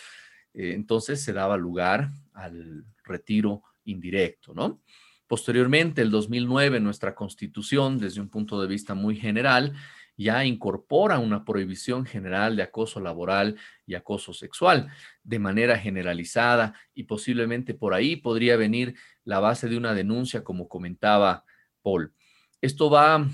eh, 0.55 0.75
entonces 0.75 1.21
se 1.21 1.33
daba 1.33 1.57
lugar 1.57 2.13
al 2.33 2.85
retiro 3.03 3.65
indirecto, 3.85 4.55
¿no? 4.55 4.81
Posteriormente, 5.27 6.03
el 6.03 6.11
2009, 6.11 6.81
nuestra 6.81 7.15
constitución, 7.15 7.99
desde 7.99 8.21
un 8.21 8.29
punto 8.29 8.61
de 8.61 8.67
vista 8.67 8.95
muy 8.95 9.17
general, 9.17 9.75
ya 10.17 10.45
incorpora 10.45 11.19
una 11.19 11.45
prohibición 11.45 12.05
general 12.05 12.57
de 12.57 12.63
acoso 12.63 13.01
laboral 13.01 13.57
y 13.87 13.95
acoso 13.95 14.35
sexual 14.35 14.91
de 15.23 15.39
manera 15.39 15.79
generalizada 15.79 16.75
y 16.95 17.05
posiblemente 17.05 17.73
por 17.73 17.95
ahí 17.95 18.17
podría 18.17 18.57
venir 18.57 18.97
la 19.25 19.41
base 19.41 19.69
de 19.69 19.79
una 19.79 19.95
denuncia, 19.95 20.45
como 20.45 20.69
comentaba 20.69 21.45
Paul. 21.81 22.13
Esto 22.61 22.91
va 22.91 23.27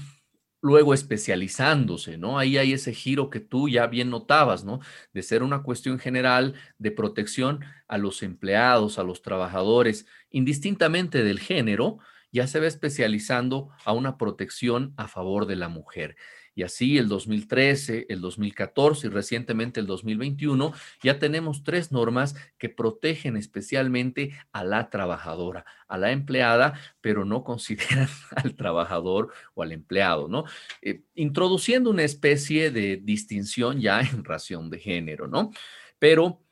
luego 0.67 0.93
especializándose, 0.93 2.19
¿no? 2.19 2.39
Ahí 2.39 2.59
hay 2.59 2.73
ese 2.73 2.93
giro 2.93 3.31
que 3.31 3.41
tú 3.41 3.69
ya 3.69 3.87
bien 3.87 4.11
notabas, 4.11 4.65
¿no? 4.65 4.81
De 5.15 5.23
ser 5.23 5.43
una 5.43 5.63
cuestión 5.63 5.99
general 5.99 6.55
de 6.79 6.91
protección 6.91 7.65
a 7.89 7.99
los 7.99 8.23
empleados, 8.23 8.99
a 8.99 9.05
los 9.05 9.23
trabajadores, 9.23 10.07
indistintamente 10.31 11.23
del 11.23 11.39
género, 11.39 11.99
ya 12.33 12.47
se 12.47 12.61
va 12.61 12.67
especializando 12.67 13.71
a 13.85 13.93
una 13.93 14.19
protección 14.19 14.93
a 14.97 15.09
favor 15.09 15.47
de 15.47 15.57
la 15.57 15.69
mujer. 15.69 16.17
Y 16.57 16.63
así 16.63 16.97
el 16.97 17.07
2013, 17.07 18.07
el 18.09 18.23
2014 18.23 19.07
y 19.07 19.11
recientemente 19.11 19.79
el 19.79 19.87
2021 19.87 20.73
ya 21.03 21.19
tenemos 21.19 21.63
tres 21.63 21.93
normas 21.93 22.35
que 22.57 22.71
protegen 22.71 23.37
especialmente 23.37 24.33
a 24.53 24.65
la 24.65 24.89
trabajadora, 24.89 25.67
a 25.87 25.99
la 25.99 26.13
empleada, 26.13 26.73
pero 27.03 27.27
no 27.27 27.45
consideran 27.45 28.09
al 28.37 28.57
trabajador 28.57 29.35
o 29.53 29.63
al 29.63 29.73
empleado, 29.73 30.29
¿no? 30.29 30.45
Eh, 30.81 31.03
introduciendo 31.15 31.91
una 31.91 32.05
especie 32.05 32.71
de 32.71 32.97
distinción 32.97 33.79
ya 33.79 34.01
en 34.01 34.25
ración 34.25 34.71
de 34.71 34.79
género, 34.79 35.29
¿no? 35.29 35.51
Pero 35.99 36.46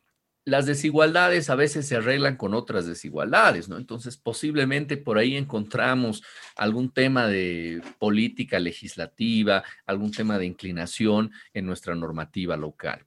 las 0.44 0.66
desigualdades 0.66 1.48
a 1.48 1.54
veces 1.54 1.86
se 1.86 1.96
arreglan 1.96 2.36
con 2.36 2.52
otras 2.52 2.86
desigualdades, 2.86 3.68
¿no? 3.68 3.78
Entonces, 3.78 4.18
posiblemente 4.18 4.96
por 4.98 5.16
ahí 5.16 5.36
encontramos 5.36 6.22
algún 6.54 6.90
tema 6.90 7.26
de 7.26 7.80
política 7.98 8.58
legislativa, 8.58 9.64
algún 9.86 10.10
tema 10.10 10.38
de 10.38 10.46
inclinación 10.46 11.32
en 11.54 11.64
nuestra 11.64 11.94
normativa 11.94 12.56
local. 12.56 13.06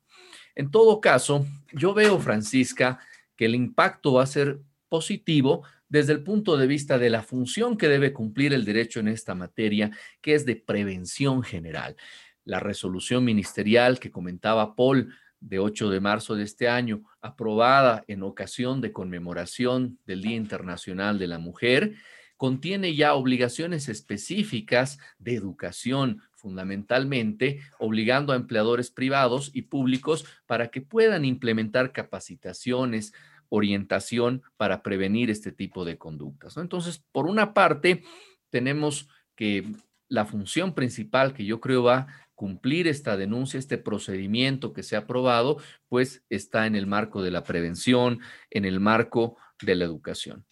En 0.56 0.71
todo 0.71 1.00
caso, 1.00 1.45
yo 1.71 1.93
veo, 1.93 2.17
Francisca, 2.19 3.00
que 3.36 3.45
el 3.45 3.54
impacto 3.54 4.13
va 4.13 4.23
a 4.23 4.28
ser 4.28 4.60
positivo 4.89 5.63
desde 5.89 6.13
el 6.13 6.23
punto 6.23 6.58
de 6.58 6.65
vista 6.65 6.97
de 6.97 7.12
la 7.12 7.21
función 7.21 7.78
que 7.78 7.88
debe 7.88 8.13
cumplir 8.13 8.54
el 8.54 8.65
derecho 8.65 9.00
en 9.00 9.10
esta 9.10 9.36
materia, 9.36 9.91
que 10.21 10.34
es 10.34 10.45
de 10.45 10.56
prevención 10.56 11.43
general. 11.43 11.95
La 12.43 12.60
resolución 12.60 13.23
ministerial 13.23 14.00
que 14.00 14.10
comentaba 14.10 14.76
Paul 14.76 15.13
de 15.39 15.60
8 15.60 15.89
de 15.89 16.00
marzo 16.00 16.36
de 16.36 16.43
este 16.43 16.67
año, 16.67 17.04
aprobada 17.21 18.04
en 18.08 18.23
ocasión 18.23 18.82
de 18.82 18.91
conmemoración 18.91 20.00
del 20.06 20.21
Día 20.21 20.36
Internacional 20.36 21.19
de 21.19 21.28
la 21.28 21.39
Mujer, 21.39 21.95
contiene 22.38 22.95
ya 22.95 23.15
obligaciones 23.15 23.89
específicas 23.89 25.00
de 25.17 25.36
educación, 25.36 26.21
fundamentalmente 26.36 27.60
obligando 27.80 28.32
a 28.32 28.36
empleadores 28.36 28.91
privados 28.91 29.50
y 29.54 29.63
públicos 29.63 30.26
para 30.45 30.69
que 30.69 30.82
puedan 30.82 31.26
implementar 31.26 31.91
capacitaciones, 31.91 33.13
orientación 33.50 34.43
para 34.56 34.84
prevenir 34.84 35.32
este 35.32 35.52
tipo 35.52 35.84
de 35.84 35.97
conductas. 35.97 36.58
Entonces, 36.58 37.04
por 37.12 37.28
una 37.28 37.54
parte, 37.54 38.04
tenemos 38.50 39.10
que 39.36 39.65
la 40.10 40.26
función 40.26 40.73
principal 40.73 41.34
que 41.34 41.45
yo 41.45 41.60
creo 41.60 41.84
va 41.84 42.08
cumplir 42.38 42.88
esta 42.88 43.17
denuncia, 43.17 43.58
este 43.58 43.80
procedimiento 43.80 44.71
que 44.71 44.84
se 44.84 44.95
ha 44.95 45.00
aprobado, 45.00 45.58
pues 45.89 46.23
está 46.30 46.67
en 46.67 46.76
el 46.76 46.86
marco 46.86 47.23
de 47.23 47.32
la 47.32 47.43
prevención, 47.43 48.19
en 48.52 48.63
el 48.63 48.80
marco 48.80 49.38
de 49.60 49.73
la 49.73 49.86
educación. 49.86 50.45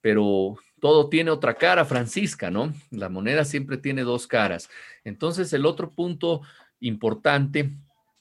Pero 0.00 0.56
todo 0.80 1.08
tiene 1.08 1.30
otra 1.30 1.54
cara, 1.54 1.84
Francisca, 1.84 2.50
¿no? 2.50 2.74
La 2.90 3.08
moneda 3.08 3.44
siempre 3.44 3.76
tiene 3.76 4.02
dos 4.02 4.26
caras. 4.26 4.68
Entonces, 5.04 5.52
el 5.52 5.64
otro 5.64 5.92
punto 5.92 6.42
importante 6.80 7.70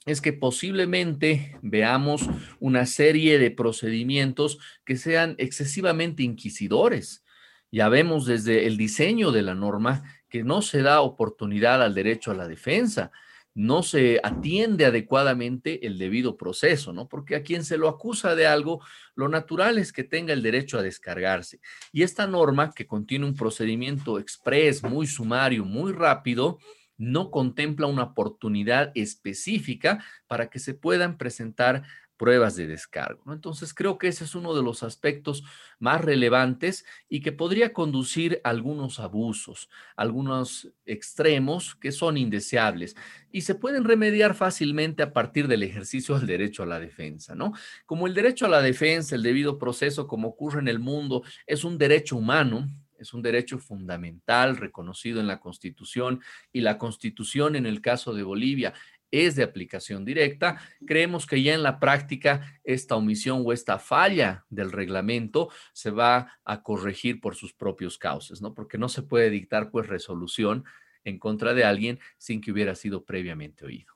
es 0.05 0.21
que 0.21 0.31
posiblemente 0.31 1.57
veamos 1.63 2.21
una 2.59 2.85
serie 2.85 3.39
de 3.39 3.49
procedimientos 3.49 4.59
que 4.85 4.95
sean 4.95 5.33
excesivamente 5.39 6.21
inquisidores. 6.21 7.25
Ya 7.71 7.89
vemos 7.89 8.27
desde 8.27 8.67
el 8.67 8.77
diseño 8.77 9.31
de 9.31 9.41
la 9.41 9.55
norma 9.55 10.03
que 10.29 10.43
no 10.43 10.61
se 10.61 10.81
da 10.81 11.01
oportunidad 11.01 11.81
al 11.81 11.93
derecho 11.93 12.31
a 12.31 12.35
la 12.35 12.47
defensa, 12.47 13.11
no 13.57 13.81
se 13.81 14.19
atiende 14.21 14.85
adecuadamente 14.85 15.87
el 15.87 15.97
debido 15.97 16.37
proceso, 16.37 16.93
¿no? 16.93 17.09
Porque 17.09 17.35
a 17.35 17.41
quien 17.41 17.63
se 17.65 17.79
lo 17.79 17.89
acusa 17.89 18.35
de 18.35 18.45
algo, 18.45 18.83
lo 19.15 19.29
natural 19.29 19.79
es 19.79 19.91
que 19.91 20.03
tenga 20.03 20.31
el 20.33 20.43
derecho 20.43 20.77
a 20.77 20.83
descargarse. 20.83 21.59
Y 21.91 22.03
esta 22.03 22.27
norma, 22.27 22.71
que 22.71 22.85
contiene 22.85 23.25
un 23.25 23.35
procedimiento 23.35 24.19
express, 24.19 24.83
muy 24.83 25.07
sumario, 25.07 25.65
muy 25.65 25.91
rápido, 25.91 26.59
no 26.97 27.31
contempla 27.31 27.87
una 27.87 28.03
oportunidad 28.03 28.91
específica 28.93 30.03
para 30.27 30.51
que 30.51 30.59
se 30.59 30.75
puedan 30.75 31.17
presentar 31.17 31.81
pruebas 32.17 32.55
de 32.55 32.67
descargo. 32.67 33.31
Entonces, 33.31 33.73
creo 33.73 33.97
que 33.97 34.07
ese 34.07 34.23
es 34.23 34.35
uno 34.35 34.55
de 34.55 34.63
los 34.63 34.83
aspectos 34.83 35.43
más 35.79 36.01
relevantes 36.01 36.85
y 37.07 37.21
que 37.21 37.31
podría 37.31 37.73
conducir 37.73 38.41
a 38.43 38.49
algunos 38.49 38.99
abusos, 38.99 39.69
algunos 39.95 40.71
extremos 40.85 41.75
que 41.75 41.91
son 41.91 42.17
indeseables 42.17 42.95
y 43.31 43.41
se 43.41 43.55
pueden 43.55 43.83
remediar 43.83 44.35
fácilmente 44.35 45.03
a 45.03 45.13
partir 45.13 45.47
del 45.47 45.63
ejercicio 45.63 46.17
del 46.17 46.27
derecho 46.27 46.63
a 46.63 46.65
la 46.65 46.79
defensa, 46.79 47.35
¿no? 47.35 47.53
Como 47.85 48.07
el 48.07 48.13
derecho 48.13 48.45
a 48.45 48.49
la 48.49 48.61
defensa, 48.61 49.15
el 49.15 49.23
debido 49.23 49.59
proceso, 49.59 50.07
como 50.07 50.29
ocurre 50.29 50.59
en 50.59 50.67
el 50.67 50.79
mundo, 50.79 51.23
es 51.45 51.63
un 51.63 51.77
derecho 51.77 52.17
humano, 52.17 52.67
es 52.97 53.13
un 53.13 53.21
derecho 53.21 53.59
fundamental 53.59 54.57
reconocido 54.57 55.19
en 55.19 55.27
la 55.27 55.39
Constitución 55.39 56.21
y 56.51 56.61
la 56.61 56.77
Constitución 56.77 57.55
en 57.55 57.65
el 57.65 57.81
caso 57.81 58.13
de 58.13 58.23
Bolivia 58.23 58.73
es 59.11 59.35
de 59.35 59.43
aplicación 59.43 60.05
directa. 60.05 60.57
Creemos 60.85 61.25
que 61.25 61.41
ya 61.41 61.53
en 61.53 61.63
la 61.63 61.79
práctica 61.79 62.59
esta 62.63 62.95
omisión 62.95 63.43
o 63.45 63.53
esta 63.53 63.79
falla 63.79 64.45
del 64.49 64.71
reglamento 64.71 65.49
se 65.73 65.91
va 65.91 66.39
a 66.43 66.63
corregir 66.63 67.21
por 67.21 67.35
sus 67.35 67.53
propios 67.53 67.97
cauces, 67.97 68.41
¿no? 68.41 68.53
Porque 68.53 68.77
no 68.77 68.89
se 68.89 69.03
puede 69.03 69.29
dictar 69.29 69.71
pues 69.71 69.87
resolución 69.87 70.65
en 71.03 71.19
contra 71.19 71.53
de 71.53 71.63
alguien 71.63 71.99
sin 72.17 72.41
que 72.41 72.51
hubiera 72.51 72.75
sido 72.75 73.05
previamente 73.05 73.65
oído. 73.65 73.93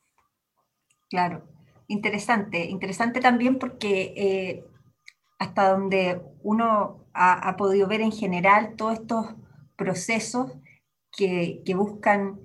Claro, 1.09 1.43
interesante, 1.87 2.65
interesante 2.65 3.19
también 3.19 3.59
porque 3.59 4.13
eh, 4.15 4.65
hasta 5.39 5.71
donde 5.71 6.21
uno 6.41 7.05
ha, 7.13 7.57
podido 7.57 7.87
ver 7.87 7.99
en 7.99 8.13
general 8.13 8.75
todos 8.77 8.99
estos 8.99 9.35
procesos 9.75 10.53
que, 11.11 11.61
que 11.65 11.75
buscan 11.75 12.39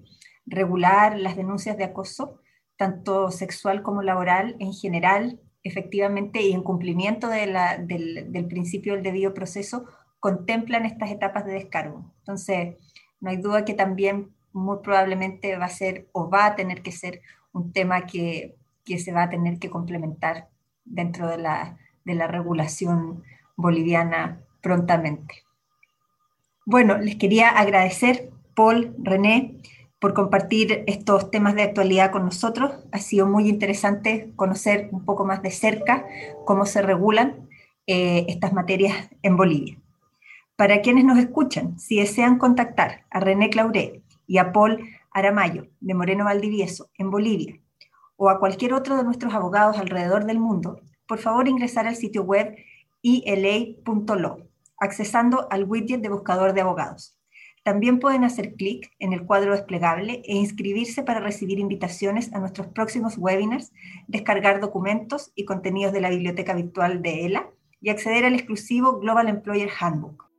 regular 0.46 1.18
las 1.18 1.36
denuncias 1.36 1.76
de 1.76 1.84
acoso, 1.84 2.40
tanto 2.76 3.30
sexual 3.30 3.82
como 3.82 4.02
laboral 4.02 4.56
en 4.58 4.72
general, 4.72 5.40
efectivamente, 5.62 6.42
y 6.42 6.52
en 6.52 6.62
cumplimiento 6.62 7.28
del, 7.28 7.56
del, 7.86 8.46
principio 8.46 8.94
del 8.94 9.02
debido 9.02 9.34
proceso, 9.34 9.86
contemplan 10.20 10.86
estas 10.86 11.10
etapas 11.10 11.44
de 11.44 11.52
descargo. 11.52 12.12
Entonces, 12.18 12.76
no 13.20 13.30
hay 13.30 13.38
duda 13.38 13.64
que 13.64 13.74
también 13.74 14.34
muy 14.52 14.78
probablemente 14.82 15.56
va 15.56 15.66
a 15.66 15.70
ser 15.70 16.08
o 16.12 16.30
va 16.30 16.46
a 16.46 16.56
tener 16.56 16.82
que 16.82 16.92
ser 16.92 17.20
un 17.52 17.72
tema 17.72 18.06
que, 18.06 18.56
que 18.84 18.98
se 18.98 19.12
va 19.12 19.24
a 19.24 19.30
tener 19.30 19.58
que 19.58 19.70
complementar 19.70 20.48
dentro 20.84 21.28
de 21.28 21.38
la, 21.38 21.78
de 22.04 22.14
la 22.14 22.26
regulación 22.26 23.22
boliviana 23.56 24.40
prontamente. 24.62 25.42
Bueno, 26.64 26.98
les 26.98 27.16
quería 27.16 27.50
agradecer, 27.50 28.30
Paul, 28.54 28.94
René, 28.98 29.56
por 29.98 30.14
compartir 30.14 30.84
estos 30.86 31.30
temas 31.30 31.54
de 31.54 31.62
actualidad 31.62 32.10
con 32.12 32.24
nosotros. 32.24 32.72
Ha 32.92 32.98
sido 32.98 33.26
muy 33.26 33.48
interesante 33.48 34.32
conocer 34.36 34.88
un 34.92 35.04
poco 35.04 35.24
más 35.24 35.42
de 35.42 35.50
cerca 35.50 36.06
cómo 36.44 36.66
se 36.66 36.82
regulan 36.82 37.48
eh, 37.86 38.26
estas 38.28 38.52
materias 38.52 39.10
en 39.22 39.36
Bolivia. 39.36 39.78
Para 40.56 40.80
quienes 40.80 41.04
nos 41.04 41.18
escuchan, 41.18 41.78
si 41.78 41.98
desean 42.00 42.38
contactar 42.38 43.04
a 43.10 43.20
René 43.20 43.50
Clauré 43.50 44.02
y 44.26 44.38
a 44.38 44.52
Paul 44.52 44.88
Aramayo 45.10 45.66
de 45.80 45.94
Moreno 45.94 46.24
Valdivieso 46.24 46.88
en 46.98 47.10
Bolivia 47.10 47.60
o 48.16 48.30
a 48.30 48.38
cualquier 48.38 48.72
otro 48.72 48.96
de 48.96 49.04
nuestros 49.04 49.34
abogados 49.34 49.78
alrededor 49.78 50.24
del 50.24 50.38
mundo, 50.38 50.80
por 51.06 51.18
favor 51.18 51.46
ingresar 51.46 51.86
al 51.86 51.96
sitio 51.96 52.22
web 52.22 52.56
ila.lo, 53.02 54.38
accesando 54.78 55.46
al 55.50 55.64
widget 55.64 56.00
de 56.00 56.08
buscador 56.08 56.54
de 56.54 56.62
abogados. 56.62 57.15
También 57.66 57.98
pueden 57.98 58.22
hacer 58.22 58.54
clic 58.54 58.92
en 59.00 59.12
el 59.12 59.26
cuadro 59.26 59.50
desplegable 59.50 60.22
e 60.24 60.36
inscribirse 60.36 61.02
para 61.02 61.18
recibir 61.18 61.58
invitaciones 61.58 62.32
a 62.32 62.38
nuestros 62.38 62.68
próximos 62.68 63.18
webinars, 63.18 63.72
descargar 64.06 64.60
documentos 64.60 65.32
y 65.34 65.46
contenidos 65.46 65.92
de 65.92 66.00
la 66.00 66.10
biblioteca 66.10 66.54
virtual 66.54 67.02
de 67.02 67.26
ELA 67.26 67.50
y 67.80 67.90
acceder 67.90 68.24
al 68.24 68.34
exclusivo 68.34 69.00
Global 69.00 69.28
Employer 69.28 69.68
Handbook. 69.80 70.30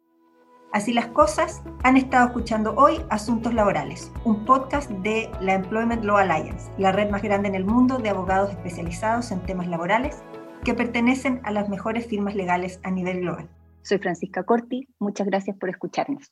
Así 0.72 0.94
las 0.94 1.08
cosas, 1.08 1.64
han 1.84 1.98
estado 1.98 2.28
escuchando 2.28 2.74
hoy 2.78 3.02
Asuntos 3.10 3.54
Laborales, 3.54 4.10
un 4.24 4.46
podcast 4.46 4.90
de 4.90 5.30
la 5.42 5.56
Employment 5.56 6.06
Law 6.06 6.16
Alliance, 6.16 6.72
la 6.78 6.94
red 6.94 7.10
más 7.10 7.24
grande 7.24 7.50
en 7.50 7.56
el 7.56 7.66
mundo 7.66 7.98
de 7.98 8.08
abogados 8.08 8.52
especializados 8.52 9.32
en 9.32 9.42
temas 9.42 9.68
laborales 9.68 10.24
que 10.64 10.74
pertenecen 10.74 11.42
a 11.44 11.52
las 11.52 11.68
mejores 11.68 12.08
firmas 12.08 12.36
legales 12.36 12.80
a 12.84 12.92
nivel 12.92 13.20
global. 13.20 13.50
Soy 13.82 13.98
Francisca 13.98 14.44
Corti, 14.44 14.88
muchas 14.98 15.28
gracias 15.28 15.58
por 15.58 15.70
escucharnos. 15.70 16.32